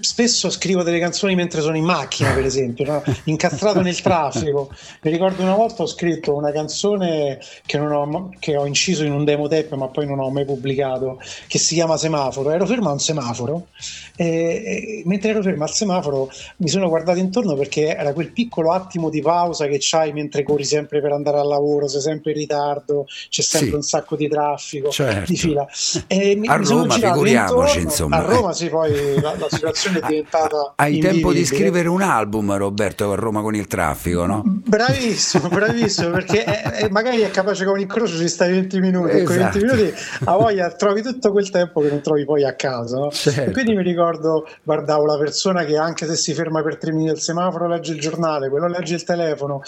[0.00, 3.02] spesso scrivo delle canzoni mentre sono in macchina, per esempio, no?
[3.24, 4.70] incastrato nel traffico.
[5.02, 9.12] Mi ricordo una volta ho scritto una canzone che, non ho, che ho inciso in
[9.12, 12.50] un demo tape, ma poi non ho mai pubblicato, che si chiama Semaforo.
[12.50, 13.68] Ero fermo a un semaforo
[14.16, 16.28] e, e mentre ero fermo al semaforo
[16.58, 20.64] mi sono guardato intorno perché era quel piccolo attimo di pausa che c'hai mentre corri
[20.64, 23.74] sempre per andare al lavoro, sei sempre in ritardo, c'è sempre Sì.
[23.76, 25.30] un sacco di traffico, Certo.
[25.30, 25.66] di fila.
[26.06, 27.80] E mi- A mi Roma, figuriamoci, intorno.
[27.82, 28.16] insomma.
[28.16, 32.56] A Roma sì, poi la, la situazione è diventata Hai tempo di scrivere un album
[32.56, 34.42] Roberto a Roma con il traffico, no?
[34.44, 39.22] Bravissimo, bravissimo, perché eh, eh, magari è capace che con incrocio ci stai 20 minuti,
[39.22, 39.58] con Esatto.
[39.58, 42.96] 20 minuti a voglia trovi tutto quel tempo che non trovi poi a casa.
[42.98, 43.10] no?
[43.10, 43.50] Certo.
[43.50, 47.10] E quindi mi ricordo, guardavo la persona che anche se si ferma per tre minuti
[47.10, 49.60] al semaforo legge il giornale, quello legge il telefono,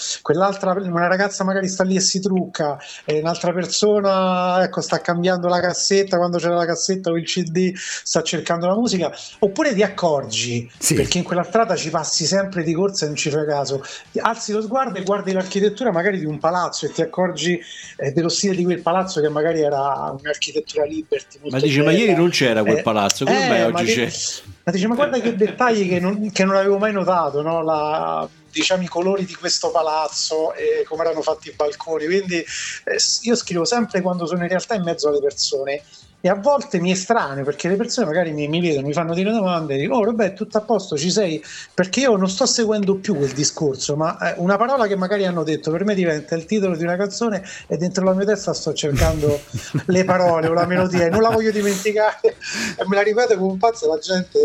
[0.58, 5.48] quell'altra, una ragazza magari sta lì e si trucca, e un'altra persona ecco, sta cambiando
[5.48, 9.82] la cassetta quando c'era la cassetta o il CD, sta cercando la musica, oppure ti
[9.82, 10.94] accorgi, Sì.
[10.94, 13.82] perché in quella strada ci passi sempre di corsa e non ci fai caso,
[14.20, 17.60] alzi lo sguardo e guardi l'architettura magari di un palazzo e ti accorgi
[17.96, 21.38] eh, dello stile di quel palazzo che magari era un'architettura liberty.
[21.50, 21.98] Ma dice, ma bella.
[21.98, 24.42] ieri non c'era quel Eh, palazzo, come eh, mai ma oggi che- c'è?
[24.64, 27.62] Ma dice, ma guarda che dettagli che non, che non avevo mai notato, no?
[27.62, 32.06] La- diciamo i colori di questo palazzo e come erano fatti i balconi.
[32.06, 35.82] Quindi eh, io scrivo sempre quando sono in realtà in mezzo alle persone.
[36.24, 39.30] E a volte mi estraneo perché le persone magari mi, mi vedono, mi fanno delle
[39.30, 41.44] domande, dico, oh vabbè, tutto a posto, ci sei?
[41.74, 45.42] Perché io non sto seguendo più quel discorso, ma eh, una parola che magari hanno
[45.42, 48.72] detto per me diventa il titolo di una canzone e dentro la mia testa sto
[48.72, 49.38] cercando
[49.84, 53.52] le parole o la melodia e non la voglio dimenticare e me la ripeto come
[53.52, 54.38] un pazzo, la gente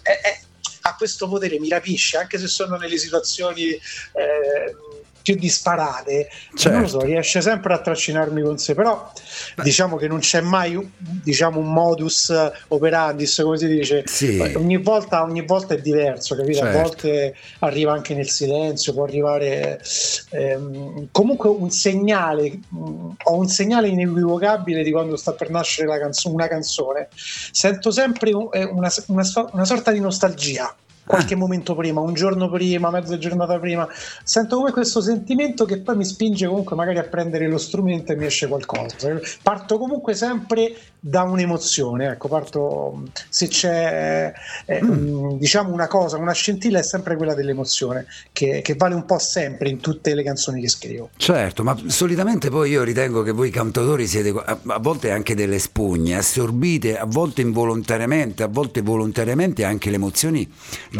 [0.00, 0.47] è- è- ha
[0.98, 3.80] questo potere, mi rapisce, anche se sono nelle situazioni eh,
[5.20, 6.30] più disparate,
[6.70, 7.06] non lo so, Certo.
[7.06, 9.12] riesce sempre a trascinarmi con sé, però
[9.62, 12.32] diciamo che non c'è mai diciamo, un modus
[12.68, 14.38] operandi, come si dice, Sì.
[14.56, 16.60] ogni, volta, ogni volta è diverso, capito?
[16.60, 16.78] Certo.
[16.78, 19.82] A volte arriva anche nel silenzio, può arrivare
[20.30, 22.60] ehm, comunque un segnale,
[23.24, 28.30] ho un segnale inequivocabile di quando sta per nascere la canzo- una canzone, sento sempre
[28.30, 30.74] eh, una, una una sorta di nostalgia.
[31.08, 33.88] Qualche momento prima, un giorno prima, mezza giornata prima,
[34.22, 38.16] sento come questo sentimento che poi mi spinge comunque magari a prendere lo strumento e
[38.16, 39.18] mi esce qualcosa.
[39.42, 44.32] Parto comunque sempre da un'emozione, ecco, parto se c'è
[44.66, 49.06] eh, mh, diciamo una cosa, una scintilla è sempre quella dell'emozione, che, che vale un
[49.06, 51.08] po' sempre in tutte le canzoni che scrivo.
[51.16, 55.58] Certo, ma solitamente poi io ritengo che voi cantautori siete a, a volte anche delle
[55.58, 60.50] spugne, assorbite a volte involontariamente, a volte volontariamente anche le emozioni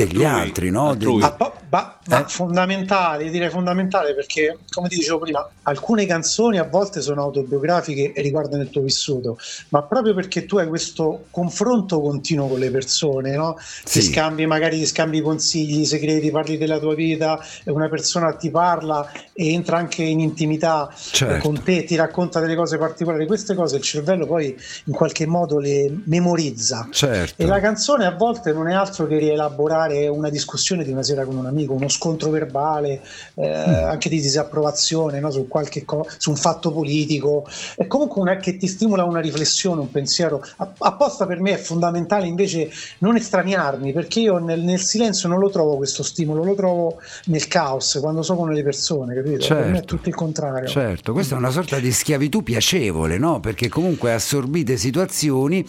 [0.06, 0.88] degli Altrui, altri, no?
[0.88, 1.22] altrui.
[1.22, 2.28] Ah, pa- ba- ma Eh?
[2.28, 8.22] fondamentale, direi fondamentale perché, come ti dicevo prima, alcune canzoni a volte sono autobiografiche e
[8.22, 9.36] riguardano il tuo vissuto,
[9.70, 13.56] ma proprio perché tu hai questo confronto continuo con le persone, no?
[13.84, 14.02] Ti Sì.
[14.02, 19.10] scambi, magari ti scambi consigli, segreti, parli della tua vita e una persona ti parla
[19.34, 21.46] e entra anche in intimità Certo.
[21.46, 23.26] con te, ti racconta delle cose particolari.
[23.26, 26.88] Queste cose il cervello poi in qualche modo le memorizza.
[26.90, 27.42] Certo.
[27.42, 31.24] E la canzone a volte non è altro che rielaborare una discussione di una sera
[31.24, 33.00] con un amico, uno scontro verbale,
[33.34, 35.30] eh, anche di disapprovazione no?
[35.30, 37.46] su, qualche co- su un fatto politico.
[37.76, 40.42] È comunque una, che ti stimola una riflessione, un pensiero.
[40.56, 45.38] A- Apposta per me è fondamentale invece non estraniarmi, perché io nel, nel silenzio non
[45.38, 49.46] lo trovo questo stimolo, lo trovo nel caos, quando sono con le persone, capito?
[49.46, 49.96] Per me è Certo.
[49.96, 50.68] tutto il contrario.
[50.68, 53.40] Certo, questa è una sorta di schiavitù piacevole, no?
[53.40, 55.64] Perché comunque assorbite situazioni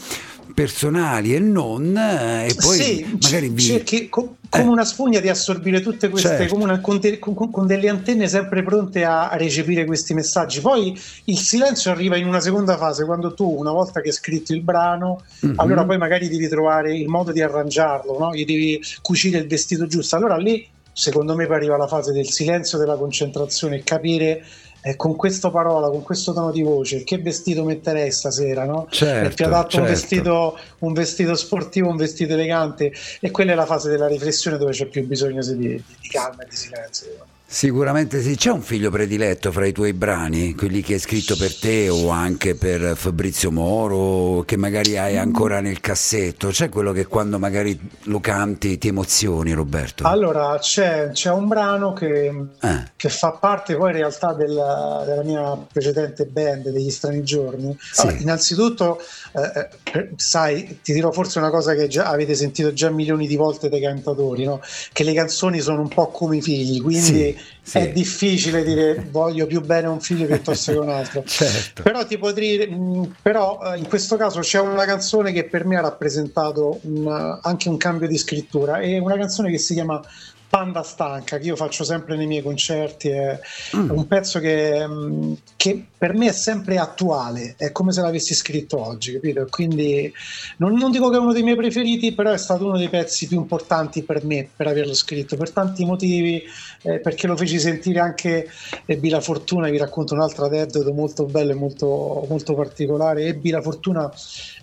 [0.54, 3.62] personali e non, eh, e poi sì, magari vi...
[3.62, 4.68] cerchi co- come Eh.
[4.68, 6.56] una spugna di assorbire tutte queste Certo.
[6.56, 10.60] una- con, de- con- con delle antenne sempre pronte a, a recepire questi messaggi.
[10.60, 14.54] Poi il silenzio arriva in una seconda fase quando tu, una volta che hai scritto
[14.54, 15.54] il brano, Mhm.
[15.58, 18.34] allora poi magari devi trovare il modo di arrangiarlo, no?
[18.34, 20.16] gli devi cucire il vestito giusto.
[20.16, 24.44] Allora lì, secondo me, poi arriva la fase del silenzio, della concentrazione capire.
[24.82, 28.66] Eh, con questa parola, con questo tono di voce, che vestito metterei stasera?
[28.66, 28.88] No?
[28.90, 29.90] Certo, è più adatto un, certo.
[29.90, 34.72] vestito, un vestito sportivo, un vestito elegante, e quella è la fase della riflessione dove
[34.72, 37.29] c'è più bisogno di, di calma e di silenzio.
[37.52, 41.56] Sicuramente sì, c'è un figlio prediletto fra i tuoi brani, quelli che hai scritto per
[41.56, 47.08] te o anche per Fabrizio Moro, che magari hai ancora nel cassetto, c'è quello che
[47.08, 50.04] quando magari lo canti ti emozioni Roberto?
[50.06, 52.32] Allora, c'è, c'è un brano che,
[52.62, 52.84] Eh.
[52.96, 57.76] che fa parte poi in realtà della, della mia precedente band, degli Strani Giorni.
[57.80, 58.02] Sì.
[58.02, 59.02] Allora, innanzitutto,
[59.34, 63.36] eh, eh, sai, ti dirò forse una cosa che già avete sentito già milioni di
[63.36, 64.62] volte dai cantatori, no?
[64.94, 67.78] che le canzoni sono un po' come i figli, quindi Sì, sì.
[67.78, 71.24] è difficile dire voglio più bene a un figlio piuttosto che a un altro.
[71.28, 71.84] Certo.
[71.84, 75.66] Però ti potrei dire, mh, però eh, in questo caso c'è una canzone che per
[75.66, 80.02] me ha rappresentato un- anche un cambio di scrittura, è una canzone che si chiama
[80.50, 83.40] Panda Stanca, che io faccio sempre nei miei concerti, è
[83.76, 83.92] Mm.
[83.92, 88.84] un pezzo che, mh, che per me è sempre attuale, è come se l'avessi scritto
[88.84, 89.46] oggi, capito?
[89.50, 90.12] Quindi
[90.58, 93.28] non, non dico che è uno dei miei preferiti, però è stato uno dei pezzi
[93.28, 96.42] più importanti per me, per averlo scritto, per tanti motivi,
[96.82, 98.50] eh, perché lo feci sentire anche
[98.86, 103.62] ebbi la fortuna, vi racconto un'altra aneddoto molto bello e molto, molto particolare, ebbi la
[103.62, 104.12] fortuna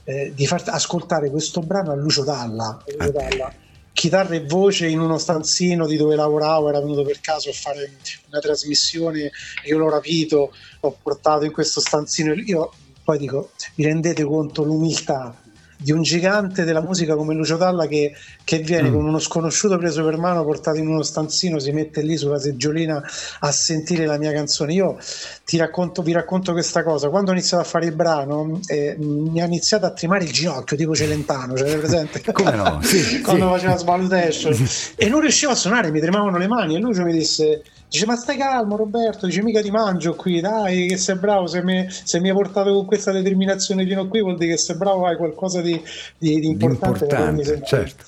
[0.05, 3.53] eh, di far ascoltare questo brano a Lucio Dalla, a Lucio Dalla,
[3.97, 7.97] chitarra e voce in uno stanzino di dove lavoravo, era venuto per caso a fare
[8.29, 9.31] una trasmissione,
[9.65, 12.71] io l'ho rapito, l'ho portato in questo stanzino, io
[13.03, 15.35] poi dico, vi rendete conto l'umiltà
[15.79, 18.13] di un gigante della musica come Lucio Dalla che,
[18.45, 18.93] che viene Mm.
[18.95, 23.03] con uno sconosciuto preso per mano, portato in uno stanzino, si mette lì sulla seggiolina
[23.41, 24.73] a sentire la mia canzone.
[24.73, 24.97] Io
[25.45, 27.09] ti racconto, vi racconto questa cosa.
[27.09, 30.77] Quando ho iniziato a fare il brano, eh, mi ha iniziato a tremare il ginocchio,
[30.77, 32.21] tipo Celentano, cioè presente?
[32.33, 32.81] Come no?
[32.83, 33.51] Sì, Quando sì.
[33.53, 36.77] faceva Svalutation e non riuscivo a suonare, mi tremavano le mani.
[36.77, 39.27] E Lucio mi disse: Dice, ma stai calmo, Roberto.
[39.27, 41.47] Dice, mica ti mangio qui, dai, che sei bravo.
[41.47, 44.59] Se mi, se mi hai portato con questa determinazione fino a qui, vuol dire che
[44.59, 45.81] sei bravo, hai qualcosa di,
[46.19, 47.07] di, di importante.
[47.07, 48.05] farmi importante, sentire." certo.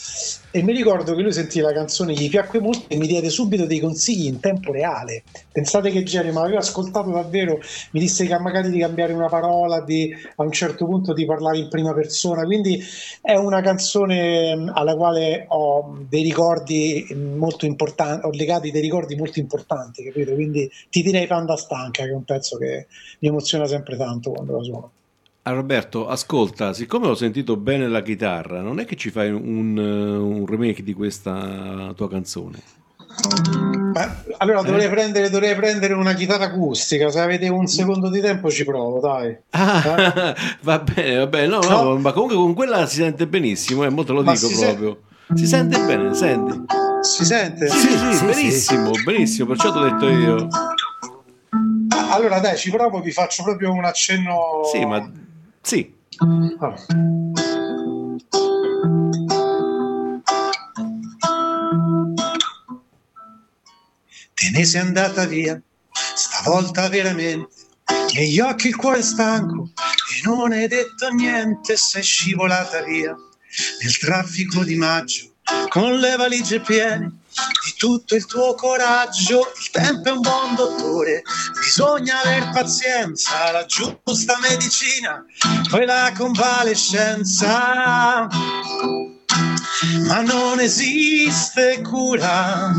[0.51, 3.67] E mi ricordo che lui sentì la canzone, gli piacque molto e mi diede subito
[3.67, 5.25] dei consigli in tempo reale.
[5.53, 7.61] Pensate che genere, ma aveva ascoltato davvero,
[7.93, 11.59] mi disse che magari di cambiare una parola, di, a un certo punto di parlare
[11.59, 12.45] in prima persona.
[12.45, 12.83] Quindi
[13.21, 18.81] è una canzone mh, alla quale ho dei ricordi mh, molto importanti, ho legati dei
[18.81, 20.33] ricordi molto importanti, capito?
[20.33, 22.87] Quindi ti direi Panda Stanca, che è un pezzo che
[23.21, 24.93] mi emoziona sempre tanto quando lo suono.
[25.49, 29.79] Ah, Roberto, ascolta, siccome ho sentito bene la chitarra, non è che ci fai un,
[29.79, 32.59] eh, un remake di questa tua canzone?
[33.95, 37.09] Ma, allora dovrei, prendere, dovrei prendere una chitarra acustica.
[37.09, 39.39] Se avete un secondo di tempo, ci provo, dai.
[39.53, 41.97] Ah, va bene, va bene, no, no, No.
[41.97, 45.01] ma comunque con quella si sente benissimo, eh, mo te lo Ma dico si proprio.
[45.33, 46.63] Si sente bene, senti?
[47.01, 47.69] Si sente?
[47.69, 50.49] Sì, sì, sì, benissimo, benissimo, perciò ti ho detto io.
[52.11, 54.61] Allora, dai, ci provo, vi faccio proprio un accenno.
[54.71, 55.27] Sì, ma
[55.63, 55.95] sì.
[64.35, 65.61] Te ne sei andata via,
[66.15, 67.49] stavolta veramente.
[68.15, 73.15] Negli occhi il cuore stanco e non hai detto niente, sei scivolata via
[73.83, 75.35] nel traffico di maggio
[75.69, 77.18] con le valigie piene
[77.65, 79.53] di tutto il tuo coraggio.
[79.61, 81.23] Il tempo è un buon dottore,
[81.61, 85.25] bisogna aver pazienza, la giusta medicina,
[85.71, 88.27] poi la convalescenza.
[90.07, 92.73] Ma non esiste cura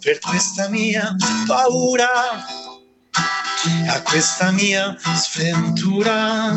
[0.00, 1.14] per questa mia
[1.46, 2.44] paura,
[3.88, 6.52] a questa mia sventura.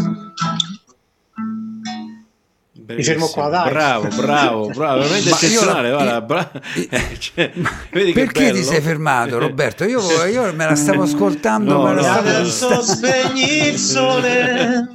[2.88, 3.70] Mi fermo qua, dai.
[3.70, 5.90] Bravo, bravo, bravo, veramente eccezionale.
[5.90, 6.52] la- guarda, bra-
[7.18, 7.52] cioè,
[7.92, 9.84] vedi che Perché ti sei fermato Roberto?
[9.86, 12.08] Io, io me la stavo ascoltando, No, ma la no,
[12.44, 14.88] E stavo- adesso spegni il sole,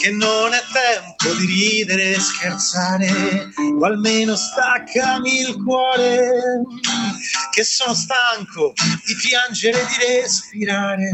[0.00, 3.08] che non è tempo di ridere e scherzare,
[3.80, 6.30] o almeno staccami il cuore,
[7.52, 8.72] che sono stanco
[9.04, 11.10] di piangere e di respirare.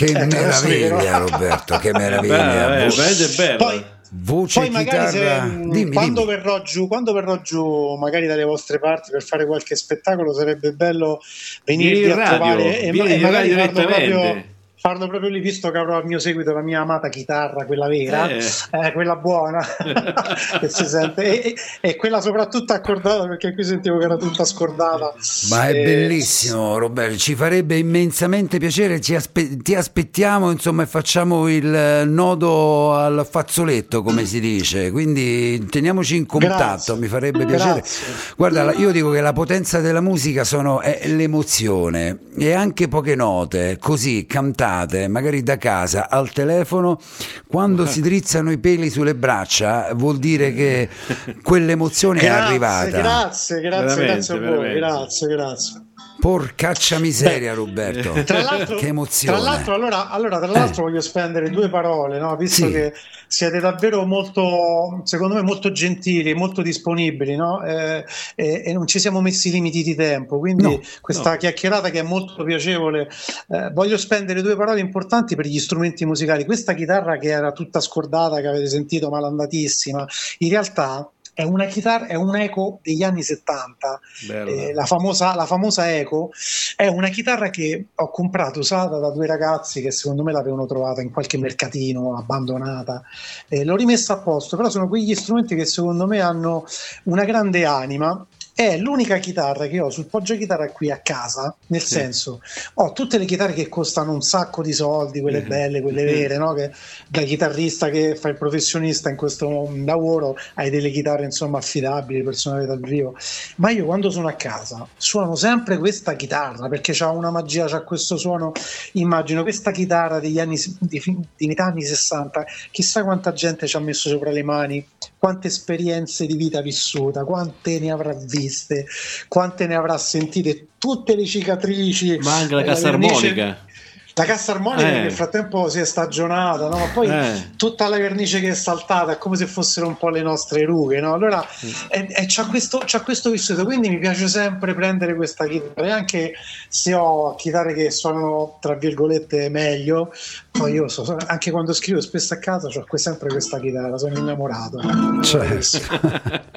[0.00, 1.18] Che Eh, meraviglia.
[1.18, 2.84] Roberto, che meraviglia.
[2.84, 2.88] eh,
[3.36, 3.56] bello.
[3.58, 5.10] Poi, voce, poi magari chitarra...
[5.10, 6.32] se, mh, Dimmi, quando, dimmi.
[6.36, 11.20] Verrò giù, quando verrò giù, magari dalle vostre parti per fare qualche spettacolo, sarebbe bello
[11.66, 14.54] venirvi in a radio, trovare e, vieni e in magari farlo proprio direttamente.
[14.80, 18.28] Farlo proprio lì, visto che avrò al mio seguito la mia amata chitarra, quella vera,
[18.28, 18.42] Eh.
[18.72, 19.60] eh, quella buona,
[20.58, 21.56] che si sente, e, e-
[21.90, 25.12] e quella soprattutto accordata, perché qui sentivo che era tutta scordata.
[25.50, 30.86] Ma è Eh, bellissimo Roberto, ci farebbe immensamente piacere, ci aspe- ti aspettiamo insomma e
[30.86, 36.94] facciamo il eh, nodo al fazzoletto come si dice, quindi teniamoci in contatto, Grazie.
[36.96, 37.74] mi farebbe piacere.
[37.80, 38.06] Grazie.
[38.36, 43.76] Guarda, io dico che la potenza della musica sono, è l'emozione e anche poche note,
[43.78, 44.68] così cantate,
[45.08, 46.98] magari da casa, al telefono,
[47.46, 50.88] quando si drizzano i peli sulle braccia, vuol dire che
[51.42, 52.90] quell'emozione è Grazie, arrivata.
[52.90, 54.78] grazie, grazie, Veramente, grazie a voi, veramente.
[54.78, 55.82] grazie, grazie.
[56.20, 58.12] Porcaccia miseria, Roberto.
[58.24, 59.38] Tra l'altro, che emozione.
[59.38, 60.90] Tra l'altro, allora, allora, tra l'altro Eh.
[60.90, 62.36] voglio spendere due parole, no?
[62.36, 62.72] visto Sì.
[62.72, 62.92] che
[63.26, 67.62] siete davvero molto, secondo me, molto gentili, molto disponibili, no?
[67.64, 68.04] Eh,
[68.34, 70.38] e, e non ci siamo messi limiti di tempo.
[70.38, 73.08] Quindi No, questa chiacchierata che è molto piacevole,
[73.48, 76.44] eh, voglio spendere due parole importanti per gli strumenti musicali.
[76.44, 80.06] Questa chitarra che era tutta scordata, che avete sentito malandatissima,
[80.38, 84.50] in realtà è una chitarra, è un eco degli anni 70 Bella.
[84.50, 86.30] eh, la, famosa, la famosa Eco
[86.76, 91.00] è una chitarra che ho comprato usata da due ragazzi che secondo me l'avevano trovata
[91.00, 93.02] in qualche mercatino abbandonata.
[93.48, 96.64] E l'ho rimessa a posto però sono quegli strumenti che secondo me hanno
[97.04, 98.26] una grande anima
[98.60, 101.94] è l'unica chitarra che ho sul poggio chitarra qui a casa, nel Sì.
[101.94, 102.40] senso
[102.74, 105.48] ho tutte le chitarre che costano un sacco di soldi, quelle Mhm.
[105.48, 106.52] belle, quelle vere, no?
[106.52, 106.70] che
[107.08, 112.66] da chitarrista che fa il professionista in questo lavoro hai delle chitarre insomma affidabili, personali
[112.66, 113.16] dal vivo,
[113.56, 117.82] ma io quando sono a casa suono sempre questa chitarra perché c'ha una magia, c'ha
[117.82, 118.52] questo suono,
[118.92, 121.02] immagino questa chitarra degli anni di,
[121.34, 124.86] di metà anni 60, chissà quanta gente ci ha messo sopra le mani,
[125.20, 128.86] quante esperienze di vita vissuta, quante ne avrà viste,
[129.28, 133.66] quante ne avrà sentite, tutte le cicatrici, Ma anche la eh, cassa armonica.
[134.14, 134.92] La cassa armonica Eh.
[134.92, 136.78] che nel frattempo si è stagionata, no?
[136.78, 137.50] ma poi Eh.
[137.56, 141.00] tutta la vernice che è saltata è come se fossero un po' le nostre rughe.
[141.00, 141.14] No?
[141.14, 141.44] Allora
[141.88, 145.90] e, e c'ha, questo, c'ha questo vissuto, quindi mi piace sempre prendere questa chitarra, e
[145.90, 146.32] anche
[146.68, 150.12] se ho chitarre che suonano tra virgolette meglio,
[150.50, 154.78] poi io so, anche quando scrivo spesso a casa ho sempre questa chitarra, sono innamorato.
[155.22, 155.78] Certo.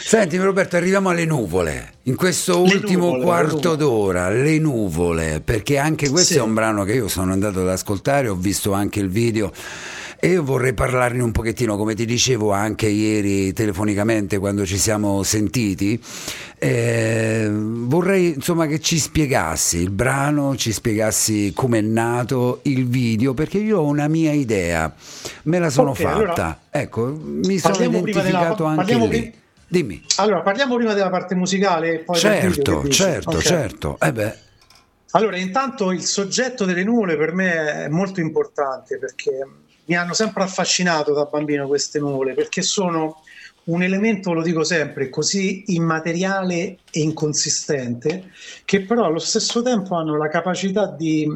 [0.00, 1.92] Senti Roberto, arriviamo alle nuvole.
[2.04, 6.38] In questo Le ultimo nuvole, le quarto d'ora, le nuvole, perché anche questo Sì.
[6.38, 9.52] è un brano che io sono andato ad ascoltare, ho visto anche il video
[10.22, 15.22] e io vorrei parlarne un pochettino, come ti dicevo anche ieri telefonicamente quando ci siamo
[15.22, 15.98] sentiti.
[16.62, 23.32] eh, vorrei insomma che ci spiegassi il brano, ci spiegassi come è nato il video,
[23.32, 24.92] perché io ho una mia idea,
[25.44, 26.14] me la sono Ok, fatta.
[26.16, 29.08] allora, ecco, mi sono prima della- identificato anche lì.
[29.08, 29.34] pri-
[29.72, 30.02] Dimmi.
[30.16, 33.02] Allora, parliamo prima della parte musicale e poi del video, Certo, che dici?
[33.02, 33.38] certo, Ok.
[33.40, 33.98] certo.
[34.00, 34.34] Eh beh,
[35.12, 39.46] Allora, intanto il soggetto delle nuvole per me è molto importante perché
[39.86, 43.22] mi hanno sempre affascinato da bambino queste nuvole, perché sono
[43.64, 48.30] un elemento, lo dico sempre, così immateriale e inconsistente,
[48.64, 51.28] che però allo stesso tempo hanno la capacità di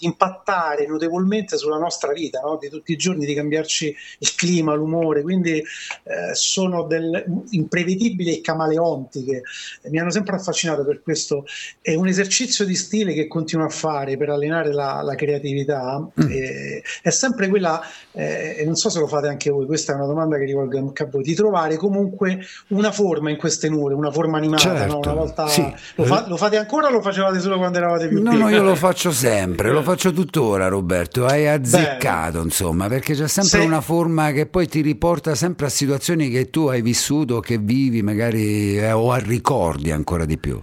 [0.00, 2.58] impattare notevolmente sulla nostra vita, no?
[2.60, 8.40] di tutti i giorni, di cambiarci il clima, l'umore, quindi eh, sono del, imprevedibili e
[8.40, 9.42] camaleonti che
[9.90, 11.44] mi hanno sempre affascinato per questo
[11.80, 16.06] è un esercizio di stile che continuo a fare per allenare la, la creatività.
[16.28, 17.80] eh, è sempre quella,
[18.12, 20.78] eh, e non so se lo fate anche voi, questa è una domanda che rivolgo
[20.78, 24.62] anche a voi, di trovare comunque una forma in queste nuvole, una forma animata.
[24.62, 24.98] Certo, no?
[24.98, 25.74] Una volta sì.
[25.96, 28.50] lo, fa- lo fate ancora o lo facevate solo quando eravate più no, piccoli?
[28.50, 31.26] no, io lo faccio sempre, lo faccio tuttora, Roberto.
[31.26, 33.66] Hai azzeccato, insomma, perché c'è sempre Sì.
[33.66, 38.00] una forma che poi ti riporta sempre a situazioni che tu hai vissuto, che vivi,
[38.02, 40.62] magari eh, o a ricordi ancora di più.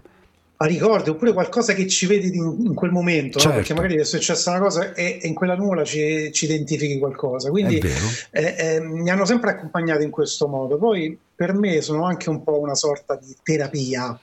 [0.59, 3.43] a ricordi oppure qualcosa che ci vedi in, quel momento, no?
[3.43, 3.57] Certo.
[3.57, 7.51] perché magari è successa una cosa e, e in quella nuvola ci, ci identifichi qualcosa.
[7.51, 7.80] Quindi
[8.32, 10.78] eh, eh, mi hanno sempre accompagnato in questo modo.
[10.78, 14.19] Poi per me sono anche un po' una sorta di terapia,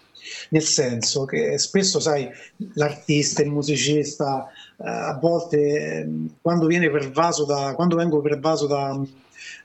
[0.49, 2.29] nel senso che spesso, sai,
[2.73, 4.49] l'artista, il musicista,
[4.79, 6.09] a volte eh,
[6.41, 9.01] quando pervaso da, quando vengo pervaso da,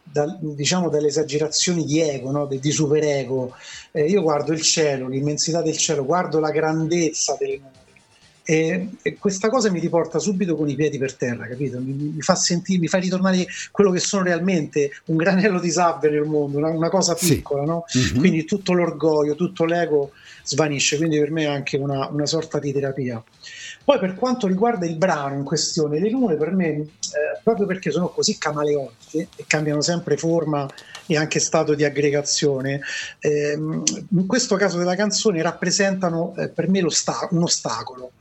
[0.04, 2.46] da, diciamo dalle esagerazioni di ego, no?
[2.46, 3.54] di, di superego,
[3.92, 7.78] eh, io guardo il cielo, l'immensità del cielo, guardo la grandezza delle nuvole.
[8.50, 11.80] E, e questa cosa mi riporta subito con i piedi per terra, capito?
[11.80, 16.10] Mi, mi fa sentire, mi fa ritornare quello che sono realmente un granello di sabbia
[16.10, 17.36] nel mondo, una, una cosa Sì.
[17.36, 17.84] piccola, no?
[17.94, 18.18] Mhm.
[18.20, 22.74] Quindi tutto l'orgoglio, tutto l'ego svanisce, quindi per me è anche una, una sorta di
[22.74, 23.24] terapia.
[23.84, 26.90] Poi per quanto riguarda il brano in questione, le nuvole per me eh,
[27.44, 30.68] proprio perché sono così camaleonti e cambiano sempre forma
[31.08, 32.82] e anche stato di aggregazione,
[33.20, 38.12] ehm, in questo caso della canzone rappresentano eh, per me lo sta- un ostacolo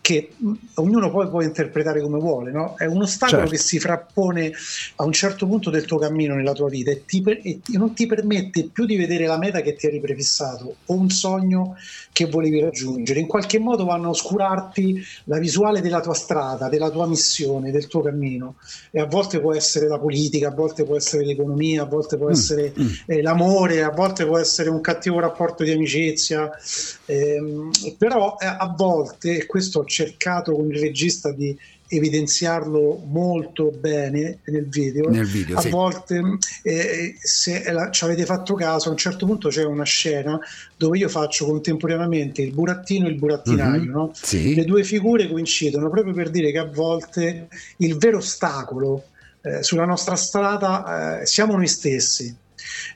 [0.00, 2.74] che mh, ognuno poi può interpretare come vuole, no?
[2.76, 3.54] è un ostacolo Certo.
[3.54, 4.50] che si frappone
[4.96, 7.94] a un certo punto del tuo cammino nella tua vita e, ti per- e non
[7.94, 11.76] ti permette più di vedere la meta che ti eri prefissato o un sogno
[12.18, 13.20] che volevi raggiungere.
[13.20, 17.86] In qualche modo vanno a oscurarti la visuale della tua strada, della tua missione, del
[17.86, 18.56] tuo cammino.
[18.90, 22.28] E a volte può essere la politica, a volte può essere l'economia, a volte può
[22.28, 22.72] essere
[23.06, 26.50] eh, l'amore, a volte può essere un cattivo rapporto di amicizia.
[27.06, 31.56] Ehm, però eh, a volte, e questo ho cercato con il regista di
[31.88, 35.70] evidenziarlo molto bene nel video, Nel video, a sì.
[35.70, 36.20] volte
[36.62, 40.38] eh, se la- ci avete fatto caso a un certo punto c'è una scena
[40.76, 44.10] dove io faccio contemporaneamente il burattino e il burattinaio Mhm, no?
[44.14, 44.54] sì.
[44.54, 49.04] le due figure coincidono proprio per dire che a volte il vero ostacolo
[49.42, 52.34] eh, sulla nostra strada eh, siamo noi stessi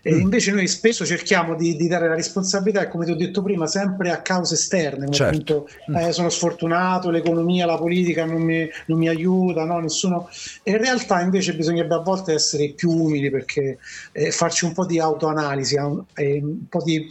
[0.03, 0.21] e Mm.
[0.21, 4.11] invece noi spesso cerchiamo di, di dare la responsabilità, come ti ho detto prima, sempre
[4.11, 5.67] a cause esterne, come Certo.
[5.67, 9.79] appunto eh, sono sfortunato, l'economia, la politica non mi, non mi aiuta, no?
[9.81, 10.29] nessuno...
[10.63, 13.79] E in realtà invece bisognerebbe a volte essere più umili perché
[14.13, 17.07] eh, farci un po' di autoanalisi, un, eh, un po' di,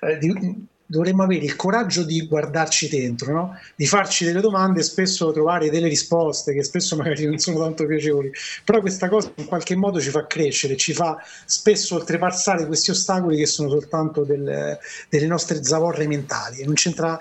[0.00, 3.58] eh, di- Dovremmo avere il coraggio di guardarci dentro, no?
[3.74, 7.86] di farci delle domande e spesso trovare delle risposte che spesso magari non sono tanto
[7.86, 8.30] piacevoli,
[8.64, 13.36] però questa cosa in qualche modo ci fa crescere, ci fa spesso oltrepassare questi ostacoli
[13.36, 14.78] che sono soltanto del-
[15.08, 16.64] delle nostre zavorre mentali.
[16.64, 17.18] Non c'entra,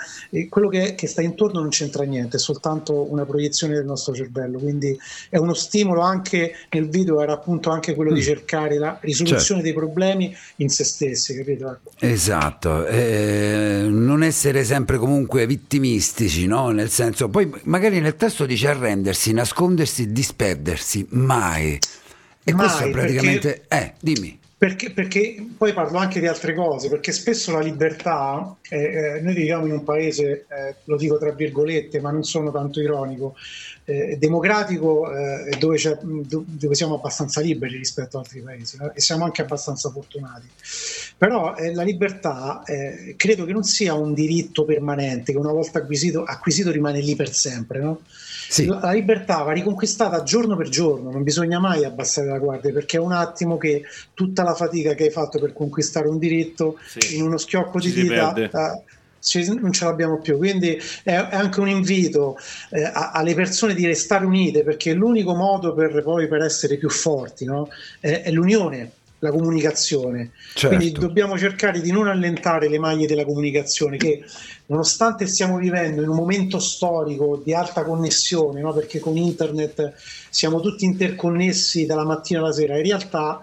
[0.49, 4.59] quello che, che sta intorno non c'entra niente, è soltanto una proiezione del nostro cervello.
[4.59, 4.97] Quindi
[5.29, 9.73] è uno stimolo anche nel video, era appunto anche quello di cercare la risoluzione dei
[9.73, 11.79] problemi in se stessi, capito?
[11.99, 16.69] Esatto, eh, non essere sempre comunque vittimistici, no?
[16.69, 21.79] Nel senso, poi magari nel testo dice arrendersi, nascondersi, disperdersi, mai.
[22.43, 23.65] E Mai, questo è praticamente...
[23.67, 24.39] Eh, dimmi.
[24.57, 29.33] Perché, perché poi parlo anche di altre cose, perché spesso la libertà, eh, eh, noi
[29.33, 33.35] viviamo in un paese, eh, lo dico tra virgolette, ma non sono tanto ironico,
[33.85, 38.91] eh, democratico eh, dove, dove siamo abbastanza liberi rispetto ad altri paesi no?
[38.93, 40.47] e siamo anche abbastanza fortunati.
[41.17, 45.79] Però eh, la libertà eh, credo che non sia un diritto permanente, che una volta
[45.79, 47.79] acquisito, acquisito rimane lì per sempre.
[47.79, 48.01] No?
[48.47, 48.65] Sì.
[48.65, 52.97] La la libertà va riconquistata giorno per giorno, non bisogna mai abbassare la guardia perché
[52.97, 53.83] è un attimo che
[54.13, 57.15] tutta la fatica che hai fatto per conquistare un diritto Sì.
[57.17, 58.57] in uno schiocco Ci di si dita perde.
[58.57, 58.83] eh,
[59.25, 60.37] ci- non ce l'abbiamo più.
[60.37, 62.37] Quindi è, è anche un invito
[62.71, 66.89] eh, a- alle persone di restare unite perché l'unico modo per, poi per essere più
[66.89, 67.67] forti no?
[67.99, 68.91] è, è l'unione.
[69.19, 70.75] La comunicazione, Certo.
[70.75, 74.23] quindi dobbiamo cercare di non allentare le maglie della comunicazione che
[74.67, 78.71] nonostante stiamo vivendo in un momento storico di alta connessione, no?
[78.73, 79.93] perché con internet
[80.29, 83.41] siamo tutti interconnessi dalla mattina alla sera, in realtà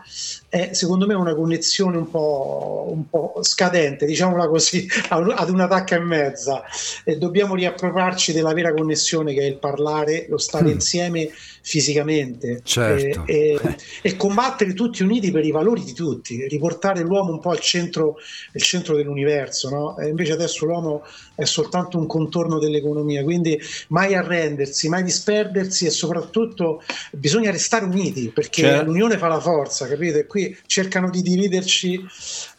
[0.52, 5.96] è secondo me una connessione un po', un po' scadente, diciamola così, ad una tacca
[5.96, 6.62] e mezza
[7.04, 10.72] e dobbiamo riappropriarci della vera connessione che è il parlare, lo stare Mm.
[10.74, 11.30] insieme
[11.62, 13.22] fisicamente Certo.
[13.24, 17.50] e, e- e combattere tutti uniti per i valori di tutti, riportare l'uomo un po'
[17.50, 18.16] al centro,
[18.56, 19.96] centro dell'universo, no?
[19.96, 21.02] E invece adesso l'uomo
[21.34, 23.58] è soltanto un contorno dell'economia, quindi
[23.88, 29.86] mai arrendersi, mai disperdersi e soprattutto bisogna restare uniti perché Cioè- l'unione fa la forza,
[29.88, 30.18] capito?
[30.18, 32.04] E qui cercano di dividerci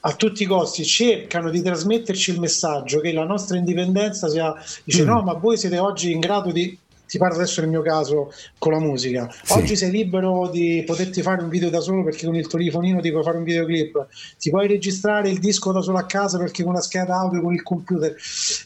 [0.02, 4.54] a tutti i costi, cercano di trasmetterci il messaggio che la nostra indipendenza sia,
[4.84, 5.08] dice Mm.
[5.08, 8.72] no, ma voi siete oggi in grado di ti parlo adesso nel mio caso con
[8.72, 9.30] la musica.
[9.44, 9.54] Sì.
[9.54, 13.12] Oggi sei libero di poterti fare un video da solo perché con il telefonino ti
[13.12, 14.08] puoi fare un videoclip,
[14.40, 17.54] ti puoi registrare il disco da solo a casa perché con la scheda audio, con
[17.54, 18.16] il computer.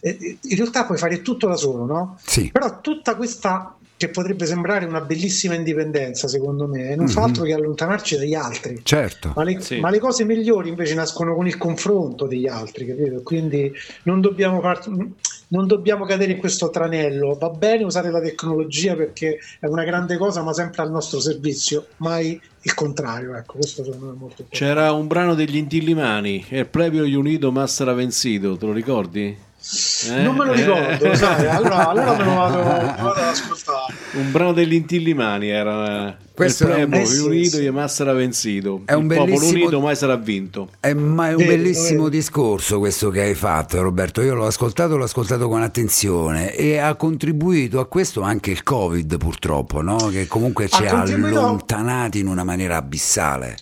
[0.01, 2.17] Eh, eh, In realtà puoi fare tutto da solo, no?
[2.25, 2.49] Sì.
[2.51, 7.25] Però tutta questa che potrebbe sembrare una bellissima indipendenza, secondo me, non fa Mhm.
[7.25, 8.79] altro che allontanarci dagli altri.
[8.83, 9.33] Certo.
[9.35, 9.79] Ma le, Sì.
[9.79, 13.21] ma le cose migliori invece nascono con il confronto degli altri, capito?
[13.23, 13.73] Quindi
[14.03, 14.87] non dobbiamo, far-
[15.49, 17.37] non dobbiamo cadere in questo tranello.
[17.39, 21.87] Va bene usare la tecnologia perché è una grande cosa, ma sempre al nostro servizio,
[21.97, 23.35] mai il contrario.
[23.35, 24.45] Ecco, questo secondo me è molto.
[24.49, 29.45] C'era un brano degli Intillimani, El Plebio Unido Massara Vencido, te lo ricordi?
[30.09, 30.21] Eh?
[30.21, 30.55] non me lo Eh.
[30.55, 31.45] ricordo, sai?
[31.47, 33.93] Allora, allora me lo vado, vado ad ascoltare.
[34.13, 37.65] Un brano degli Intillimani era eh, Questo El è un- Eh sì.
[37.65, 38.83] e Massara Vencido.
[38.85, 40.69] È un Il popolo bellissimo- unito mai sarà vinto.
[40.79, 45.03] È, ma è un bellissimo discorso questo che hai fatto Roberto, io l'ho ascoltato, l'ho
[45.03, 49.97] ascoltato con attenzione e ha contribuito a questo anche il Covid purtroppo, no?
[50.11, 53.57] che comunque ci Ha ha allontanati in una maniera abissale.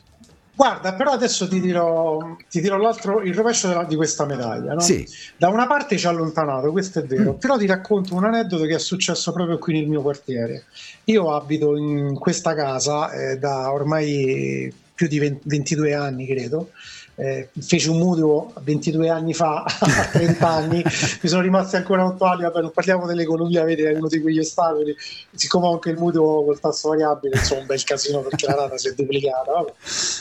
[0.55, 4.73] Guarda, però adesso ti dirò, ti dirò l'altro, il rovescio della- di questa medaglia.
[4.73, 4.79] no?
[4.79, 5.05] Sì.
[5.37, 7.37] Da una parte ci ha allontanato, questo è vero, Mm.
[7.39, 10.63] però ti racconto un aneddoto che è successo proprio qui nel mio quartiere.
[11.05, 16.69] Io abito in questa casa eh, da ormai più di 20 22 anni, credo.
[17.17, 20.83] Eh, feci un mutuo 22 anni fa, a 30 anni,
[21.21, 22.41] mi sono rimasti ancora 8 anni.
[22.43, 24.93] Vabbè, non parliamo dell'economia, vedi, è uno di quegli ostacoli.
[25.33, 28.89] Siccome anche il mutuo col tasso variabile, insomma, un bel casino perché la rata si
[28.89, 29.51] è duplicata.
[29.51, 29.73] vabbè.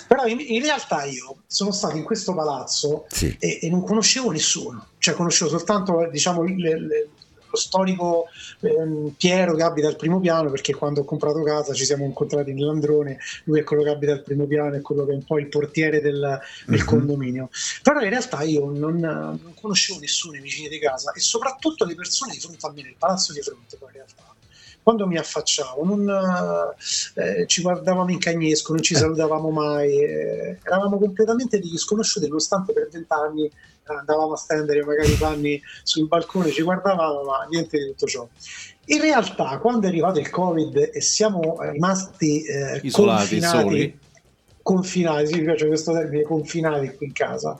[0.06, 3.36] Però in, in realtà io sono stato in questo palazzo Sì.
[3.40, 7.08] e, e non conoscevo nessuno, cioè conoscevo soltanto diciamo, le- le-
[7.54, 8.26] lo storico
[8.60, 12.52] ehm, Piero che abita al primo piano perché quando ho comprato casa ci siamo incontrati
[12.52, 15.38] nell'androne, lui è quello che abita al primo piano, è quello che è un po'
[15.38, 16.84] il portiere del, del Mhm.
[16.86, 17.48] condominio.
[17.82, 21.94] Però in realtà io non, non conoscevo nessuno, i vicini di casa e soprattutto le
[21.94, 24.33] persone di fronte a me, nel palazzo di fronte poi in realtà.
[24.84, 26.06] Quando mi affacciavo, non,
[27.14, 32.74] eh, ci guardavamo in cagnesco, non ci salutavamo mai, eh, eravamo completamente degli sconosciuti, nonostante
[32.74, 33.50] per vent'anni
[33.84, 38.28] andavamo a stendere magari i panni sul balcone, ci guardavamo, ma niente di tutto ciò.
[38.86, 43.98] In realtà, quando è arrivato il Covid e siamo rimasti eh, Isolati, confinati, soli.
[44.64, 47.58] Confinati, mi piace questo termine, confinati qui in casa.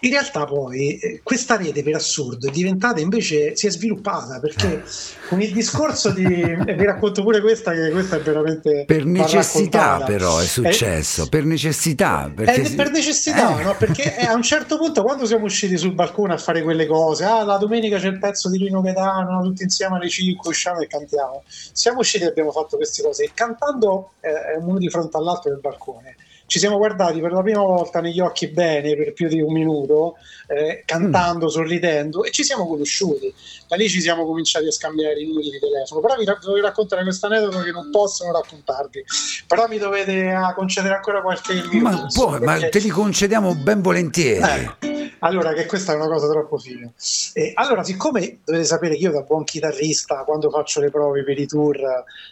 [0.00, 4.82] In realtà poi eh, questa rete per assurdo è diventata invece, si è sviluppata perché
[5.28, 8.84] con il discorso di, e vi racconto pure questa che questa è veramente...
[8.86, 12.32] Per necessità però è Eh, successo, per necessità.
[12.34, 13.62] Perché eh, per necessità, Eh.
[13.62, 13.76] no?
[13.76, 17.24] perché eh, a un certo punto quando siamo usciti sul balcone a fare quelle cose,
[17.24, 19.42] ah, la domenica c'è il pezzo di Rino Gaetano, no?
[19.42, 21.42] tutti insieme alle 5 usciamo e cantiamo.
[21.46, 25.60] Siamo usciti e abbiamo fatto queste cose e cantando eh, uno di fronte all'altro del
[25.60, 26.16] balcone.
[26.46, 30.14] Ci siamo guardati per la prima volta negli occhi bene per più di un minuto,
[30.46, 33.34] eh, cantando, sorridendo e ci siamo conosciuti.
[33.66, 36.00] Da lì ci siamo cominciati a scambiare i numeri di telefono.
[36.00, 39.04] Però vi ra- voglio raccontare questo aneddoto che non posso non raccontarvi.
[39.48, 41.78] Però mi dovete ah, concedere ancora qualche minuto.
[41.78, 44.70] Ma, può- ma te li concediamo ben volentieri.
[44.80, 46.90] eh, allora, che questa è una cosa troppo figa.
[47.34, 51.38] Eh, allora, siccome dovete sapere che io da buon chitarrista, quando faccio le prove per
[51.38, 51.76] i tour,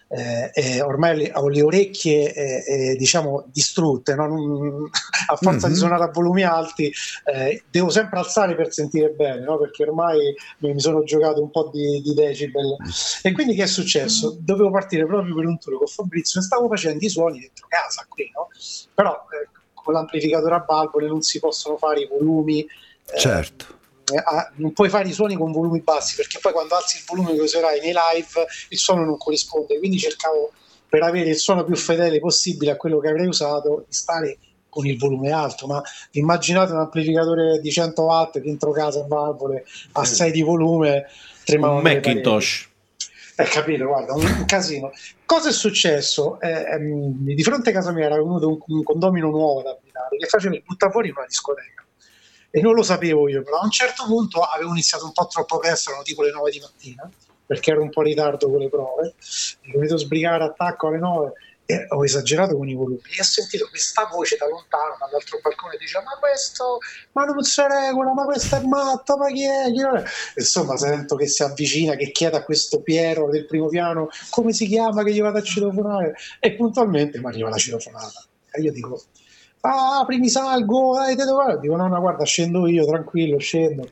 [0.09, 4.27] eh, eh, ormai ho le orecchie, eh, eh, diciamo, distrutte, no?
[4.29, 4.91] Non-
[5.29, 5.73] a forza Mhm.
[5.73, 6.93] di suonare a volumi alti,
[7.25, 9.59] eh, devo sempre alzare per sentire bene, no?
[9.59, 12.77] perché ormai mi sono giocato un po' di, di decibel.
[13.23, 14.37] E quindi che è successo?
[14.41, 18.05] Dovevo partire proprio per un tour con Fabrizio e stavo facendo i suoni dentro casa
[18.09, 18.49] qui, no?
[18.95, 19.25] Però
[19.85, 22.61] con l'amplificatore a valvole non si possono fare i volumi.
[22.63, 23.67] eh, Certo.
[24.13, 27.05] eh, ah, non puoi fare i suoni con volumi bassi perché poi quando alzi il
[27.07, 30.51] volume che userai nei live il suono non corrisponde quindi cercavo
[30.89, 34.87] per avere il suono più fedele possibile a quello che avrei usato di stare con
[34.87, 35.81] il volume alto ma
[36.13, 41.07] immaginate un amplificatore di 100 watt dentro casa a valvole a 6 di volume
[41.45, 41.85] tremavano Un.
[41.85, 42.69] Macintosh.
[43.37, 44.93] Eh, capito, guarda, un, un casino.
[45.25, 46.41] Cosa è successo?
[46.41, 50.17] Eh, ehm, di fronte a casa mia era venuto un, un condomino nuovo da abitare
[50.17, 51.85] che faceva il buttafuori in una discoteca.
[52.51, 55.59] E non lo sapevo io, però a un certo punto avevo iniziato un po' troppo
[55.59, 57.11] presto, erano tipo le 9 di mattina,
[57.45, 59.15] perché ero un po' in ritardo con le prove.
[59.63, 61.33] Mi dovevo sbrigare attacco alle 9
[61.67, 63.01] e ho esagerato con i volumi.
[63.17, 66.79] E ho sentito questa voce da lontano, dall'altro balcone, diceva: Ma questo,
[67.13, 69.71] ma non si regola, ma questo è matto, ma chi è?
[69.73, 70.05] Chi non è?"
[70.37, 74.67] Insomma, sento che si avvicina, che chiede a questo Piero del primo piano come si
[74.67, 76.15] chiama, che gli vado a citofonare.
[76.41, 78.27] E puntualmente mi arriva la citofonata.
[78.51, 79.03] E io dico:
[79.61, 83.91] Ah, primi salgo, dai, te vai?" Dico: No, no, guarda, scendo io, tranquillo, scendo.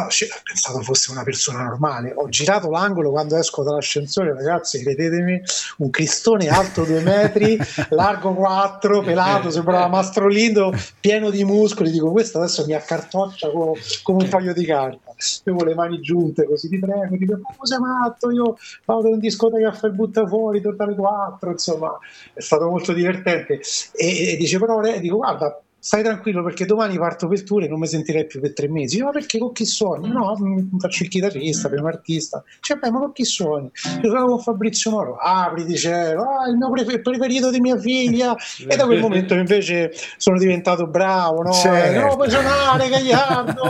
[0.00, 0.06] Ah,
[0.44, 2.12] pensato fosse una persona normale.
[2.14, 5.42] Ho girato l'angolo quando esco dall'ascensore, ragazzi, credetemi,
[5.78, 7.58] un cristone alto due metri,
[7.90, 11.90] largo 4, pelato, sembrava Mastro Lindo, pieno di muscoli.
[11.90, 15.10] Dico, questo adesso mi accartoccia co- come un paio di carta.
[15.46, 18.30] Io con le mani giunte così, ti prego, dico, ma cosa sei matto?
[18.30, 21.98] Io vado in discoteca a fare il butta fuori, alle 4, insomma,
[22.32, 23.60] è stato molto divertente.
[23.96, 27.68] E, e dice, però, eh, dico, guarda, stai tranquillo perché domani parto per tour e
[27.68, 29.00] non mi sentirei più per tre mesi.
[29.00, 30.10] Ma perché con chi suoni?
[30.10, 30.36] No,
[30.78, 32.44] faccio il chitarrista, primo artista.
[32.60, 33.70] Cioè, beh, ma con chi suoni?
[34.02, 35.16] Io sono con Fabrizio Moro.
[35.16, 38.36] Apri di cielo, ah, il mio pre- preferito di mia figlia.
[38.68, 41.52] E da quel momento invece sono diventato bravo, no?
[41.52, 42.00] Certo.
[42.00, 43.62] No, puoi suonare, Gagliardo.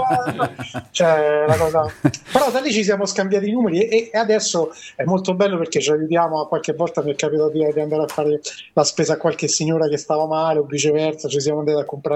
[0.91, 1.93] cioè, la cosa...
[2.33, 5.81] Però da lì ci siamo scambiati i numeri e, e adesso è molto bello perché
[5.81, 6.41] ci aiutiamo.
[6.41, 8.41] A qualche volta mi è capitato di andare a fare
[8.73, 12.08] la spesa a qualche signora che stava male o viceversa, ci siamo andati a comprare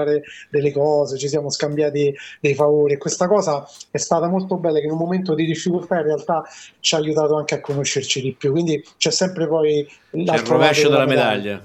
[0.49, 4.85] delle cose, ci siamo scambiati dei favori e questa cosa è stata molto bella che
[4.85, 6.43] in un momento di difficoltà in realtà
[6.79, 8.51] ci ha aiutato anche a conoscerci di più.
[8.51, 11.61] Quindi c'è sempre poi il rovescio lato della medaglia.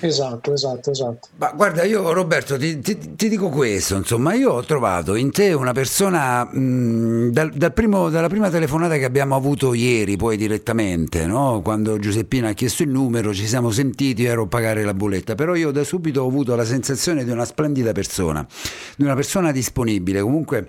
[0.00, 1.28] Esatto, esatto, esatto.
[1.36, 5.52] Ma guarda, io Roberto ti, ti- ti dico questo, insomma, io ho trovato in te
[5.52, 11.26] una persona mh, dal, dal primo- dalla prima telefonata che abbiamo avuto ieri, poi direttamente,
[11.26, 11.60] no?
[11.62, 15.54] quando Giuseppina ha chiesto il numero, ci siamo sentiti, ero a pagare la bolletta, però
[15.54, 18.46] io da subito ho avuto la sensazione di una splendida persona,
[18.96, 20.68] di una persona disponibile, comunque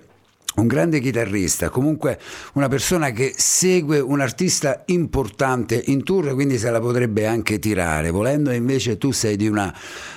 [0.55, 2.19] un grande chitarrista, comunque
[2.53, 8.11] una persona che segue un artista importante in tour, quindi se la potrebbe anche tirare,
[8.11, 9.73] volendo invece tu sei di una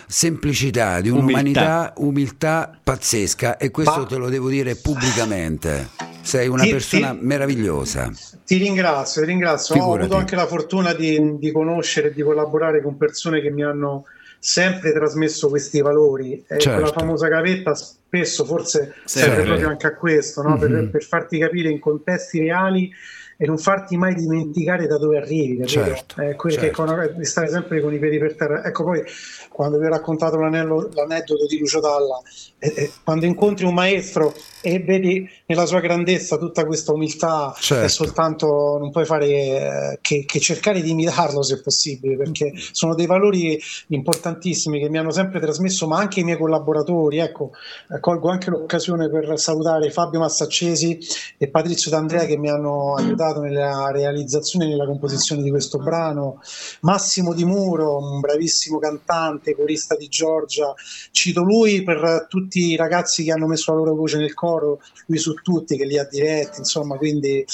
[0.06, 5.88] semplicità, di un'umanità, umiltà pazzesca e questo Ma- te lo devo dire pubblicamente.
[6.22, 8.10] Sei una Ti- persona ti- meravigliosa.
[8.44, 9.74] Ti ringrazio, ti ringrazio.
[9.76, 10.00] Ho Figurati.
[10.02, 14.04] avuto anche la fortuna di, di conoscere e di collaborare con persone che mi hanno
[14.38, 16.44] sempre trasmesso questi valori.
[16.46, 16.78] E Certo.
[16.80, 19.42] quella famosa gavetta spesso forse serve Serve.
[19.44, 20.56] proprio anche a questo, no?
[20.58, 20.90] Per- Mhm.
[20.90, 22.90] per, farti capire in contesti reali
[23.36, 25.68] e non farti mai dimenticare da dove arrivi, capito?
[25.68, 26.84] Certo, Eh, quelli certo.
[26.84, 28.64] che con- stare sempre con i piedi per terra.
[28.64, 29.02] Ecco, poi
[29.50, 32.18] quando vi ho raccontato l'anello- l'aneddoto di Lucio Dalla,
[32.58, 37.84] eh, eh, quando incontri un maestro e vedi nella sua grandezza tutta questa umiltà, Certo.
[37.84, 42.94] è soltanto non puoi fare eh, che, che cercare di imitarlo se possibile, perché sono
[42.94, 47.18] dei valori importantissimi che mi hanno sempre trasmesso, ma anche i miei collaboratori.
[47.18, 47.50] Ecco,
[47.94, 50.98] eh, colgo anche l'occasione per salutare Fabio Massaccesi
[51.38, 56.40] e Patrizio D'Andrea che mi hanno aiutato nella realizzazione e nella composizione di questo brano.
[56.80, 60.72] Massimo Di Muro, un bravissimo cantante, corista di Giorgia.
[61.10, 65.18] Cito lui per tutti i ragazzi che hanno messo la loro voce nel coro, lui
[65.18, 67.44] su tutti, che li ha diretti, insomma, quindi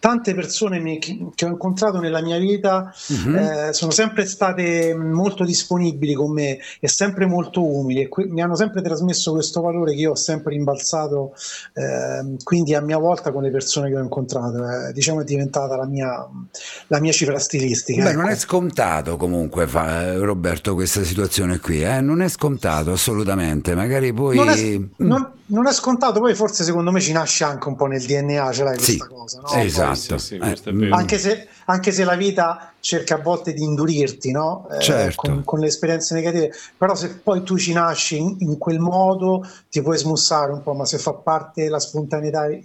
[0.00, 3.34] tante persone mi- che ho incontrato nella mia vita Mhm.
[3.36, 8.40] eh, sono sempre state molto disponibili con me e sempre molto umili e que- mi
[8.40, 11.32] hanno sempre trasmesso questo valore che io ho sempre rimbalzato
[11.74, 14.56] ehm, quindi a mia volta con le persone che ho incontrato
[14.88, 16.26] eh, diciamo è diventata la mia,
[16.88, 18.20] la mia cifra stilistica Beh, ecco.
[18.20, 22.00] non è scontato comunque, fa- eh, Roberto, questa situazione qui, eh?
[22.00, 24.36] non è scontato assolutamente, magari poi...
[24.36, 24.84] Non è, Mm.
[24.98, 28.52] non- non è scontato, poi forse secondo me ci nasce anche un po' nel DNA,
[28.52, 29.46] ce l'hai Sì, questa cosa, no?
[29.48, 30.18] sì, esatto.
[30.18, 30.88] Sì, sì, Eh.
[30.90, 34.68] Anche se, anche se la vita cerca a volte di indurirti, no?
[34.70, 35.14] Eh, Certo.
[35.16, 39.44] con, con le esperienze negative, però se poi tu ci nasci in, in quel modo
[39.68, 42.62] ti puoi smussare un po', ma se fa parte la spontaneità il,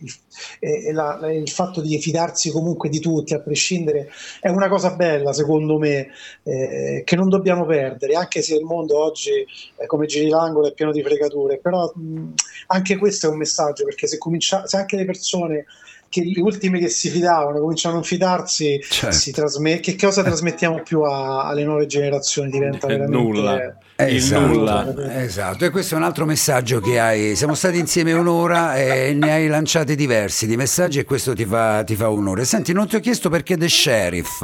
[0.59, 4.09] e- e la- il fatto di fidarsi comunque di tutti, a prescindere,
[4.39, 6.07] è una cosa bella secondo me,
[6.43, 9.31] eh, che non dobbiamo perdere, anche se il mondo oggi,
[9.77, 12.33] eh, come giri l'angolo, è pieno di fregature, però mh,
[12.67, 15.65] anche questo è un messaggio, perché se, comincia, se anche le persone
[16.13, 19.15] che le ultime che si fidavano cominciano a non fidarsi, Certo.
[19.15, 22.51] si trasme- che cosa trasmettiamo più a- alle nuove generazioni?
[22.51, 23.53] Diventa veramente nulla.
[23.63, 25.21] Il Esatto, nulla.
[25.23, 27.35] esatto, e questo è un altro messaggio che hai.
[27.35, 31.83] Siamo stati insieme un'ora e ne hai lanciati diversi di messaggi e questo ti fa,
[31.83, 32.45] ti fa onore.
[32.45, 34.39] Senti, non ti ho chiesto perché The Sheriff.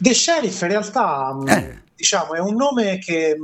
[0.00, 1.78] The Sheriff in realtà Eh.
[1.94, 3.36] diciamo, è un nome che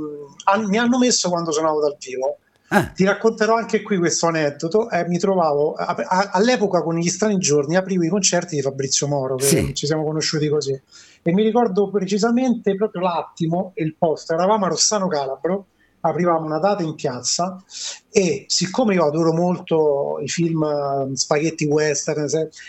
[0.45, 2.37] han- mi hanno messo quando suonavo dal vivo.
[2.75, 4.89] Ah, Ti racconterò anche qui questo aneddoto.
[4.89, 9.07] Eh, mi trovavo a- a- all'epoca con gli strani giorni, aprivo i concerti di Fabrizio
[9.07, 9.73] Moro, che Sì.
[9.75, 10.79] ci siamo conosciuti così.
[11.21, 14.33] E mi ricordo precisamente proprio l'attimo e il posto.
[14.33, 15.67] Eravamo a Rossano Calabro,
[15.99, 17.63] aprivamo una data in piazza
[18.09, 22.25] e siccome io adoro molto i film eh, spaghetti western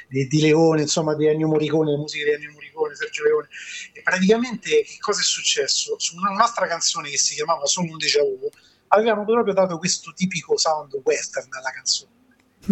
[0.08, 3.48] di, di Leone, insomma di Ennio Morricone, le musiche di Ennio Morricone, Sergio Leone,
[3.94, 5.94] e praticamente che cosa è successo?
[5.98, 8.48] Su una- un'altra canzone che si chiamava Solo un déjà vu,
[8.94, 12.12] avevamo proprio dato questo tipico sound western alla canzone.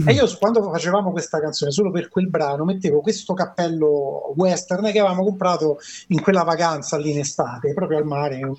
[0.06, 4.98] E io quando facevamo questa canzone, solo per quel brano, mettevo questo cappello western che
[4.98, 8.56] avevamo comprato in quella vacanza lì in estate, proprio al mare, un,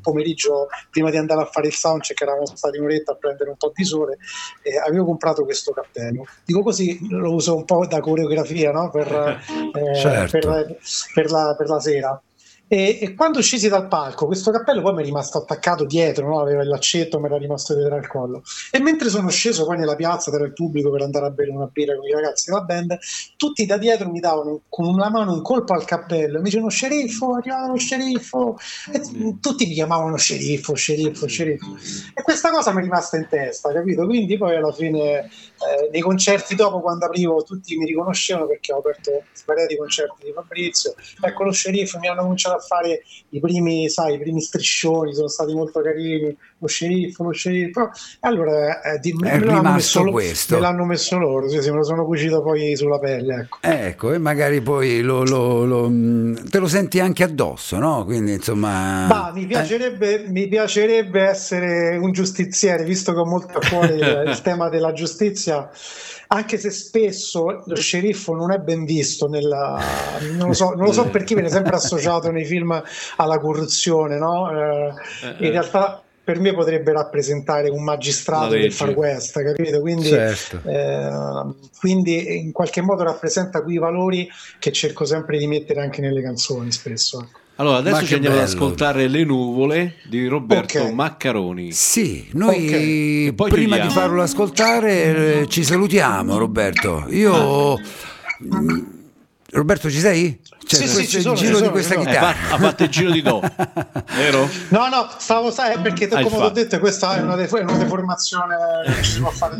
[0.00, 3.72] pomeriggio prima di andare a fare il soundcheck, eravamo stati un'oretta a prendere un po'
[3.74, 4.18] di sole
[4.62, 6.24] e avevo comprato questo cappello.
[6.44, 8.90] Dico così, lo uso un po' da coreografia no?
[8.90, 9.08] per,
[9.74, 10.38] eh, Certo.
[10.38, 10.78] per-
[11.12, 12.22] per la, per la sera.
[12.68, 16.40] E, e quando scesi dal palco, questo cappello poi mi è rimasto attaccato dietro, no?
[16.40, 18.42] aveva il laccetto, mi era rimasto dietro al collo.
[18.72, 21.68] E mentre sono sceso poi nella piazza tra il pubblico per andare a bere una
[21.72, 22.98] birra con i ragazzi della band,
[23.36, 27.34] tutti da dietro mi davano con una mano un colpo al cappello, mi dicevano sceriffo,
[27.34, 28.58] è arrivato lo sceriffo,
[28.92, 31.76] e tutti mi chiamavano sceriffo, sceriffo, sceriffo.
[32.14, 34.06] E questa cosa mi è rimasta in testa, capito?
[34.06, 38.78] Quindi poi alla fine, eh, nei concerti dopo, quando aprivo, tutti mi riconoscevano perché ho
[38.78, 40.94] aperto svariati concerti di Fabrizio.
[41.20, 45.28] Ecco lo sceriffo, mi hanno cominciato a fare i primi, sai, i primi striscioni, sono
[45.28, 46.36] stati molto carini.
[46.58, 47.90] Lo sceriffo, lo sceriffo.
[48.20, 50.54] E allora eh, di- me, È me l'hanno messo, questo.
[50.54, 53.34] me l'hanno messo loro, sì, sì, me lo sono cucito poi sulla pelle.
[53.42, 53.58] Ecco.
[53.60, 58.04] ecco, e magari poi lo, lo- lo- mh, te lo senti anche addosso, no?
[58.04, 59.06] Quindi insomma...
[59.06, 63.94] Ma mi eh, piacerebbe, mi piacerebbe essere un giustiziere, visto che ho molto a cuore
[64.26, 65.45] il tema della giustizia,
[66.28, 69.78] anche se spesso lo sceriffo non è ben visto, nella,
[70.32, 72.82] non, lo so, non lo so perché viene sempre associato nei film
[73.16, 74.50] alla corruzione, no?
[74.50, 74.94] Eh,
[75.38, 78.72] Eh, in realtà per me potrebbe rappresentare un magistrato del.
[78.72, 79.80] Far West, capito?
[79.80, 80.60] Quindi, Certo.
[80.68, 84.28] eh, quindi in qualche modo rappresenta quei valori
[84.58, 87.20] che cerco sempre di mettere anche nelle canzoni spesso.
[87.20, 87.44] ecco.
[87.58, 88.54] Allora, adesso ci che andiamo ad bello.
[88.54, 90.92] ascoltare Le nuvole di Roberto Ok.
[90.92, 91.72] Maccaroni.
[91.72, 93.34] Sì, noi Ok.
[93.34, 97.06] Poi prima di farlo ascoltare eh, ci salutiamo Roberto.
[97.08, 97.78] Io...
[98.44, 98.78] mm,
[99.52, 100.38] Roberto ci sei?
[100.66, 101.94] Cioè, Sì, sì, ci sono, il ci giro sono, di questa.
[101.94, 102.32] Eh, chitarra.
[102.34, 103.40] fa- ha fatto il giro di do,
[104.16, 104.50] vero?
[104.70, 108.56] No, no, stavo sai, perché Hai come ho detto questa è una, è una deformazione
[108.84, 109.56] non si può fare.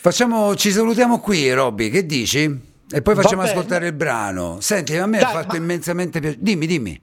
[0.00, 2.66] Facciamo, ci salutiamo qui, Robby, che dici?
[2.90, 4.58] E poi facciamo ascoltare il brano.
[4.60, 6.42] Senti, a me ha fatto ma- immensamente piacere.
[6.42, 7.00] Dimmi, dimmi.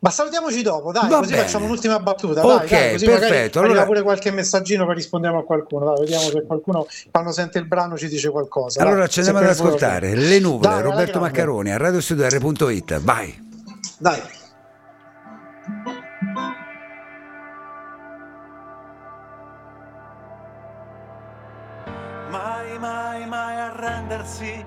[0.00, 1.42] Ma salutiamoci dopo, dai, Va così bene.
[1.42, 2.46] facciamo un'ultima battuta.
[2.46, 5.86] Ok, dai, dai, così perfetto, allora- pure qualche messaggino per rispondiamo a qualcuno.
[5.86, 8.80] Dai, vediamo se qualcuno quando sente il brano ci dice qualcosa.
[8.80, 10.20] Allora dai, ci andiamo ad ascoltare bene.
[10.22, 11.18] Le nuvole, Roberto.
[11.18, 13.00] Maccaroni a radiostudio.it.
[13.00, 13.46] Vai.
[13.98, 14.22] Dai.
[22.30, 24.64] Mai, mai, mai arrendersi.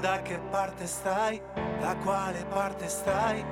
[0.00, 1.40] Da che parte stai?
[1.80, 3.44] Da quale parte stai?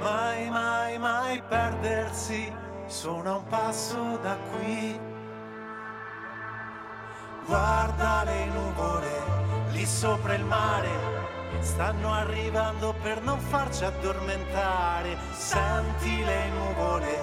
[0.00, 2.52] Mai, mai, mai perdersi.
[2.86, 5.00] Sono a un passo da qui.
[7.46, 10.90] Guarda le nuvole lì sopra il mare.
[11.60, 15.16] Stanno arrivando per non farci addormentare.
[15.32, 17.18] Senti le nuvole,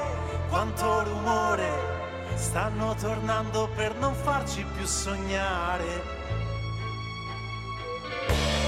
[0.50, 1.70] quanto rumore.
[2.36, 6.21] Stanno tornando per non farci più sognare.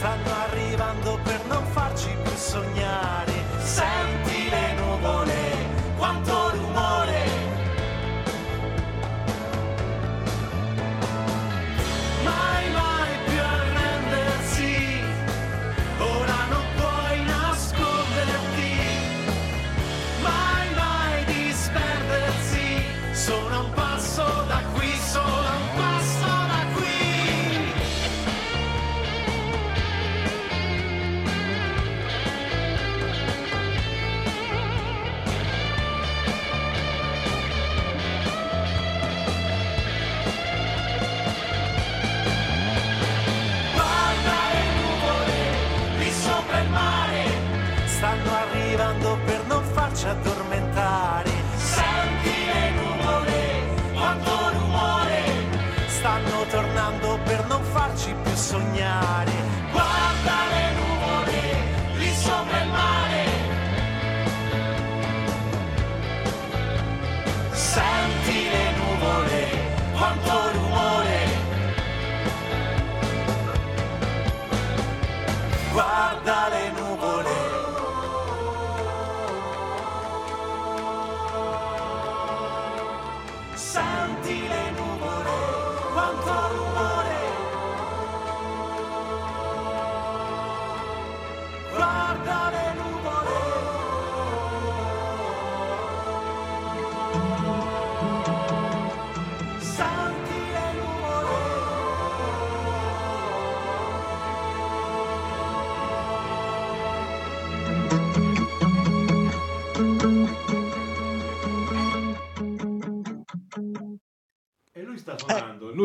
[0.00, 3.32] Stanno arrivando per non farci più sognare.
[3.58, 4.29] Senti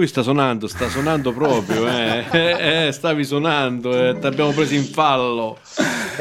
[0.05, 2.25] lui sta suonando, sta suonando proprio, eh.
[2.35, 5.57] Eh, eh, stavi suonando, eh, ti abbiamo preso in fallo.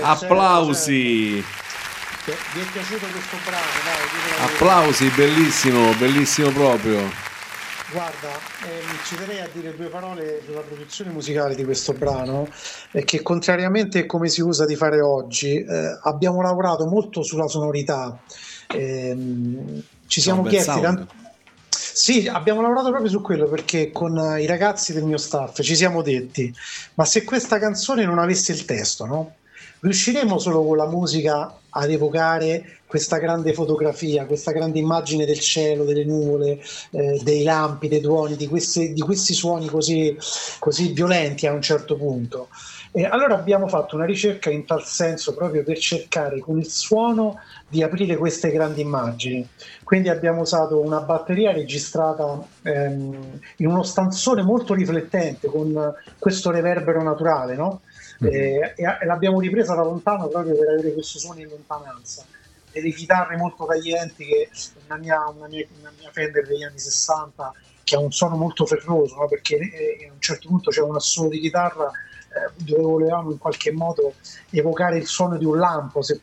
[0.01, 4.47] Applausi, Vi è piaciuto questo brano?
[4.47, 7.11] Applausi, bellissimo, bellissimo proprio.
[7.91, 8.31] Guarda,
[8.67, 12.49] ehm, ci terrei a dire due parole sulla produzione musicale di questo brano,
[12.93, 17.47] eh, che contrariamente a come si usa di fare oggi, eh, abbiamo lavorato molto sulla
[17.47, 18.19] sonorità.
[18.69, 21.07] Ehm, ci siamo chiesti sound.
[21.97, 25.77] Sì, abbiamo lavorato proprio su quello perché con eh, i ragazzi del mio staff ci
[25.77, 26.53] siamo detti,
[26.95, 29.37] ma se questa canzone non avesse il testo, no?
[29.81, 35.85] riusciremo solo con la musica ad evocare questa grande fotografia, questa grande immagine del cielo,
[35.85, 36.59] delle nuvole,
[36.91, 40.17] eh, dei lampi, dei tuoni, di, questi- di questi suoni così,
[40.59, 42.49] così violenti a un certo punto.
[42.97, 47.41] E allora abbiamo fatto una ricerca in tal senso proprio per cercare con il suono
[47.69, 49.49] di aprire queste grandi immagini.
[49.83, 57.03] Quindi abbiamo usato una batteria registrata ehm, in uno stanzone molto riflettente con questo reverbero
[57.03, 57.81] naturale, no?
[58.21, 62.25] Eh, e, l'abbiamo ripresa da lontano proprio per avere questo suono in lontananza.
[62.71, 64.51] Delle chitarre molto taglienti che
[64.87, 68.65] una mia, una mia, una mia Fender degli anni 60 che ha un suono molto
[68.67, 69.27] ferroso, no?
[69.27, 72.13] perché eh, a un certo punto c'è un assolo di chitarra eh,
[72.57, 74.15] dove volevamo in qualche modo
[74.51, 76.21] evocare il suono di un lampo, se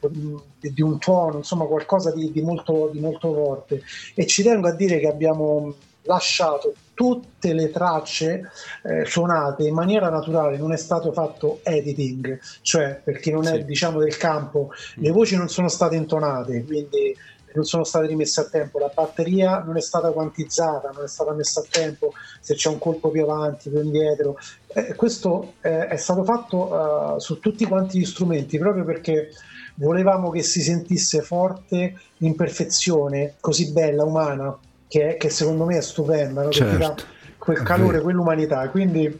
[0.60, 3.82] di un tuono, insomma qualcosa di, di molto, di molto forte.
[4.16, 8.52] E ci tengo a dire che abbiamo lasciato tutte le tracce
[8.84, 13.56] eh, suonate in maniera naturale, non è stato fatto editing, cioè per chi non è
[13.56, 13.66] Sì.
[13.66, 17.16] diciamo del campo, le voci non sono state intonate, quindi
[17.54, 21.34] non sono state rimesse a tempo, la batteria non è stata quantizzata, non è stata
[21.34, 24.38] messa a tempo, se c'è un colpo più avanti, più indietro.
[24.68, 29.30] Eh, questo eh, è stato fatto eh, su tutti quanti gli strumenti, proprio perché
[29.76, 36.44] volevamo che si sentisse forte l'imperfezione così bella, umana, che, che secondo me è stupenda,
[36.44, 36.50] no?
[36.50, 37.04] Certo,
[37.38, 38.68] quel calore, quell'umanità.
[38.70, 39.20] Quindi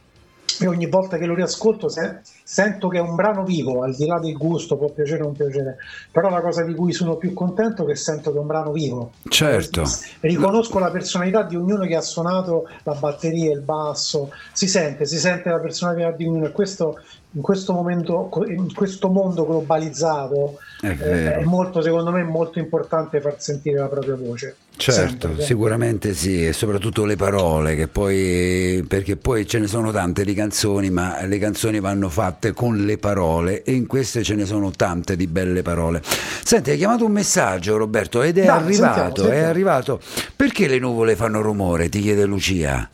[0.60, 4.06] io ogni volta che lo riascolto se- sento che è un brano vivo, al di
[4.06, 5.78] là del gusto, può piacere o non piacere,
[6.12, 8.72] però la cosa di cui sono più contento è che sento che è un brano
[8.72, 9.12] vivo.
[9.30, 9.84] Certo.
[10.20, 15.18] Riconosco la personalità di ognuno che ha suonato la batteria, il basso, si sente, si
[15.18, 17.00] sente la personalità di ognuno e questo
[17.34, 23.22] in questo momento, in questo mondo globalizzato È eh, è molto, secondo me, molto importante
[23.22, 24.56] far sentire la propria voce.
[24.82, 29.92] Certo, Sempre, sicuramente sì, e soprattutto le parole, che poi, perché poi ce ne sono
[29.92, 34.34] tante di canzoni, ma le canzoni vanno fatte con le parole e in queste ce
[34.36, 36.02] ne sono tante di belle parole.
[36.44, 39.50] Senti, hai chiamato un messaggio Roberto ed è Dai, arrivato, sentiamo, è sentiamo.
[39.50, 40.00] arrivato.
[40.36, 41.88] Perché le nuvole fanno rumore?
[41.90, 42.90] Ti chiede Lucia.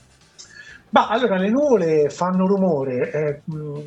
[0.90, 3.42] Ma allora le nuvole fanno rumore, eh,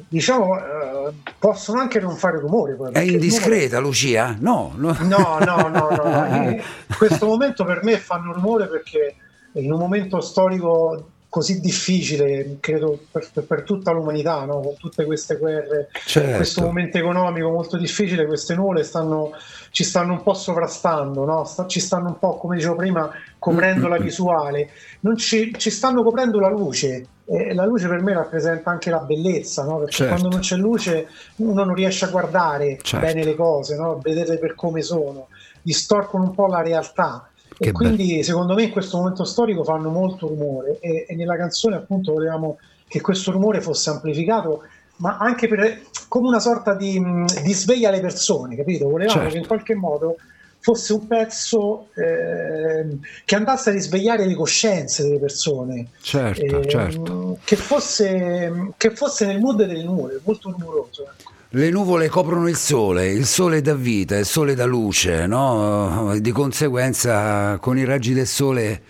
[0.08, 2.76] diciamo, eh, possono anche non fare rumore.
[2.92, 4.36] È indiscreta Lucia?
[4.38, 4.94] No, no.
[5.00, 6.48] No, no, no, no, no.
[6.50, 6.62] In
[6.98, 9.14] questo momento per me fanno rumore perché
[9.52, 14.60] in un momento storico così difficile, credo per, per tutta l'umanità, no?
[14.60, 16.36] con tutte queste guerre, Certo.
[16.36, 19.30] questo momento economico molto difficile, queste nuvole stanno,
[19.70, 21.48] ci stanno un po' sovrastando, no?
[21.66, 26.40] Ci stanno un po', come dicevo prima, coprendo la visuale, non ci, ci stanno coprendo
[26.40, 27.06] la luce.
[27.24, 29.78] E la luce per me rappresenta anche la bellezza, no?
[29.78, 30.14] perché Certo.
[30.14, 31.06] quando non c'è luce
[31.36, 33.06] uno non riesce a guardare Certo.
[33.06, 33.92] bene le cose, no?
[33.92, 35.28] a vederle per come sono,
[35.62, 37.28] distorcono un po' la realtà.
[37.56, 41.36] Che e quindi secondo me in questo momento storico fanno molto rumore e, e nella
[41.36, 44.64] canzone appunto volevamo che questo rumore fosse amplificato
[45.00, 48.88] ma anche per, come una sorta di, mh, di sveglia alle persone, capito?
[48.88, 49.32] Volevamo Certo.
[49.32, 50.16] che in qualche modo
[50.62, 57.38] fosse un pezzo ehm, che andasse a risvegliare le coscienze delle persone, Certo, ehm, certo.
[57.44, 61.02] che, fosse, che fosse nel mood delle nuvole, molto rumoroso.
[61.04, 61.28] ecco.
[61.52, 66.16] Le nuvole coprono il sole, il sole dà vita, il sole dà luce, no?
[66.20, 68.82] Di conseguenza con i raggi del sole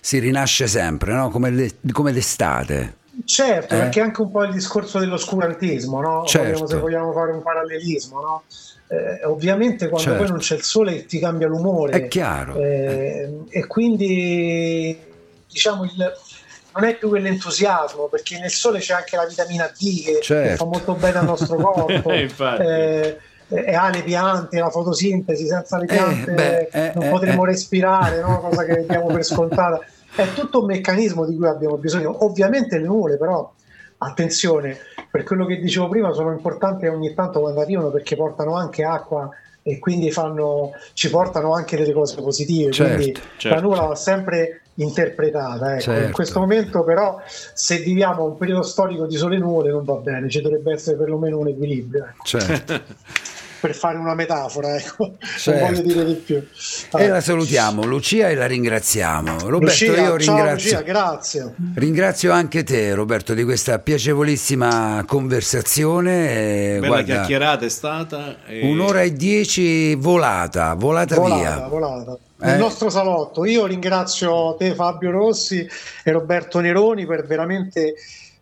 [0.00, 1.28] si rinasce sempre, no?
[1.30, 2.96] Come, le- come l'estate.
[3.24, 3.78] Certo, Eh?
[3.78, 6.24] perché anche un po' il discorso dell'oscurantismo, no?
[6.26, 6.66] Certo.
[6.66, 8.42] Se vogliamo fare un parallelismo, no?
[8.90, 10.22] Eh, ovviamente quando Certo.
[10.22, 11.92] poi non c'è il sole ti cambia l'umore.
[11.92, 12.56] È chiaro.
[12.56, 14.98] Eh, e quindi
[15.46, 16.12] diciamo il,
[16.74, 20.56] non è più quell'entusiasmo perché nel sole c'è anche la vitamina D che, che Certo.
[20.56, 22.62] fa molto bene al nostro corpo Infatti.
[22.62, 23.18] eh,
[23.50, 27.44] e ha le piante, la fotosintesi, senza le Eh, piante beh, eh, non eh, potremo
[27.44, 27.48] eh.
[27.48, 28.40] respirare, no?
[28.40, 29.80] cosa che diamo per scontata.
[30.14, 32.24] È tutto un meccanismo di cui abbiamo bisogno.
[32.24, 33.52] Ovviamente le nuvole, però,
[33.98, 34.76] attenzione,
[35.10, 39.28] per quello che dicevo prima, sono importanti ogni tanto quando arrivano perché portano anche acqua
[39.62, 42.72] e quindi fanno, ci portano anche delle cose positive.
[42.72, 43.60] Certo, quindi la certo.
[43.60, 45.72] nuvola va sempre interpretata.
[45.74, 45.82] Ecco.
[45.82, 46.06] Certo.
[46.06, 49.96] In questo momento, però, se viviamo un periodo storico di sole e nuvole, non va
[49.96, 52.06] bene, ci dovrebbe essere perlomeno un equilibrio.
[52.06, 52.24] ecco.
[52.24, 52.80] Certo.
[53.60, 55.16] Per fare una metafora, ecco.
[55.36, 55.60] Certo.
[55.60, 56.46] non voglio dire di più.
[56.96, 59.38] E la salutiamo, Lucia, e la ringraziamo.
[59.48, 61.54] Roberto, Lucia, io ciao ringrazio, Lucia, grazie.
[61.74, 66.30] ringrazio anche te, Roberto, di questa piacevolissima conversazione.
[66.30, 68.36] Eh, Bella guarda, chiacchierata è stata.
[68.46, 71.68] e- un'ora e dieci volata, volata, Volata, via.
[71.68, 72.12] volata.
[72.40, 72.46] Eh.
[72.46, 73.44] Nel nostro salotto.
[73.44, 75.66] Io ringrazio te Fabio Rossi
[76.04, 77.94] e Roberto Neroni per veramente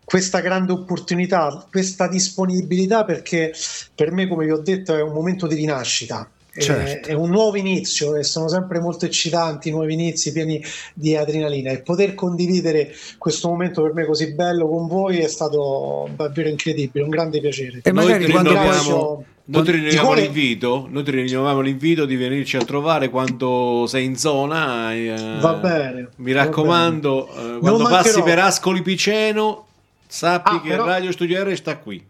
[0.07, 3.51] questa grande opportunità, questa disponibilità perché
[3.93, 6.29] per me, come vi ho detto, è un momento di rinascita.
[6.49, 7.09] È- Certo.
[7.09, 10.63] È un nuovo inizio e sono sempre molto eccitanti, nuovi inizi pieni
[10.93, 16.09] di adrenalina e poter condividere questo momento per me così bello con voi è stato
[16.15, 17.81] davvero incredibile, un grande piacere.
[17.83, 22.15] E Noi magari ti quando, poi, Noi ti rinnoviamo l'invito, noi ti rinnoviamo l'invito di
[22.15, 24.93] venirci a trovare quando sei in zona.
[24.95, 27.55] eh, Va bene, Mi raccomando, bene.
[27.55, 29.66] eh, quando passi per Ascoli Piceno,
[30.07, 32.06] sappi Ah, che però- Radio Studio R sta qui.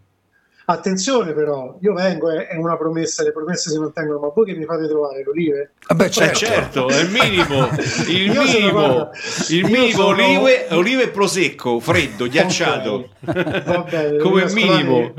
[0.70, 4.54] Attenzione però, io vengo, è, è una promessa, le promesse si mantengono, ma voi che
[4.54, 5.70] mi fate trovare l'olive?
[5.86, 6.36] Vabbè, Eh, certo.
[6.38, 7.70] certo, è il minimo,
[8.06, 9.10] il minimo,
[9.48, 15.14] il minimo sono- olive, olive e prosecco, freddo, ghiacciato, Ok, va bene, come minimo.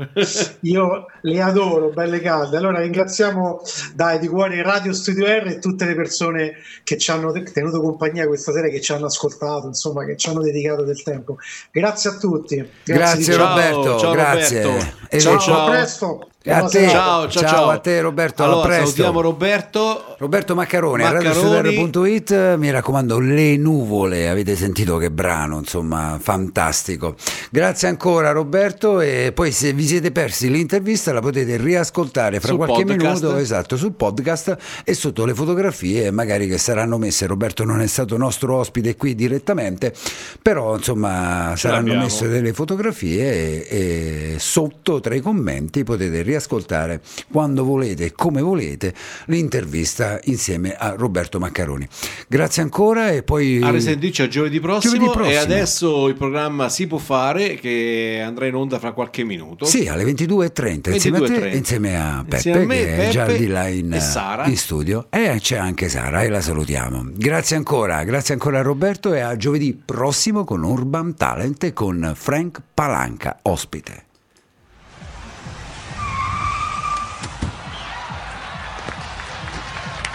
[0.60, 2.56] Io le adoro, belle calde.
[2.56, 3.60] Allora ringraziamo
[3.94, 6.52] dai di cuore Radio Studio R e tutte le persone
[6.84, 10.28] che ci hanno te- tenuto compagnia questa sera, che ci hanno ascoltato, insomma, che ci
[10.28, 11.38] hanno dedicato del tempo.
[11.72, 12.70] Grazie a tutti.
[12.84, 14.62] Grazie di Ciao, Roberto, ciao, grazie.
[14.62, 15.08] Roberto.
[15.40, 15.66] Ciao.
[15.66, 16.20] a presto.
[16.42, 16.88] E a te.
[16.88, 17.68] Ciao, ciao, Ciao ciao.
[17.68, 18.84] a te, Roberto, a Allora, presto.
[18.84, 20.14] salutiamo Roberto.
[20.16, 21.34] Roberto Maccaroni, a Maccaroni.
[21.52, 27.14] radiostudio.it, mi raccomando, Le Nuvole, avete sentito che brano, insomma, fantastico.
[27.50, 32.56] Grazie ancora Roberto e poi se vi siete persi l'intervista la potete riascoltare fra Sul
[32.56, 33.22] qualche podcast.
[33.22, 37.26] minuto, esatto, sul podcast e sotto le fotografie magari che saranno messe.
[37.26, 39.92] Roberto non è stato nostro ospite qui direttamente,
[40.40, 42.02] però insomma saranno l'abbiamo.
[42.04, 47.00] messe delle fotografie e, e sotto tra i commenti potete riascoltare
[47.30, 48.94] quando volete e come volete
[49.26, 51.86] l'intervista insieme a Roberto Maccaroni.
[52.28, 55.34] Grazie ancora e poi A risentirci a giovedì prossimo, Giovedì prossimo.
[55.34, 59.64] e adesso il programma si può fare che andrà in onda fra qualche minuto.
[59.64, 61.56] Sì, alle 22.30 insieme a te 22.30.
[61.56, 63.98] insieme a Peppe Insieme a me, che è già Peppe di là in,
[64.46, 67.06] in studio e c'è anche Sara e la salutiamo.
[67.12, 72.12] Grazie ancora, grazie ancora a Roberto e a giovedì prossimo con Urban Talent e con
[72.14, 74.09] Frank Palanca ospite.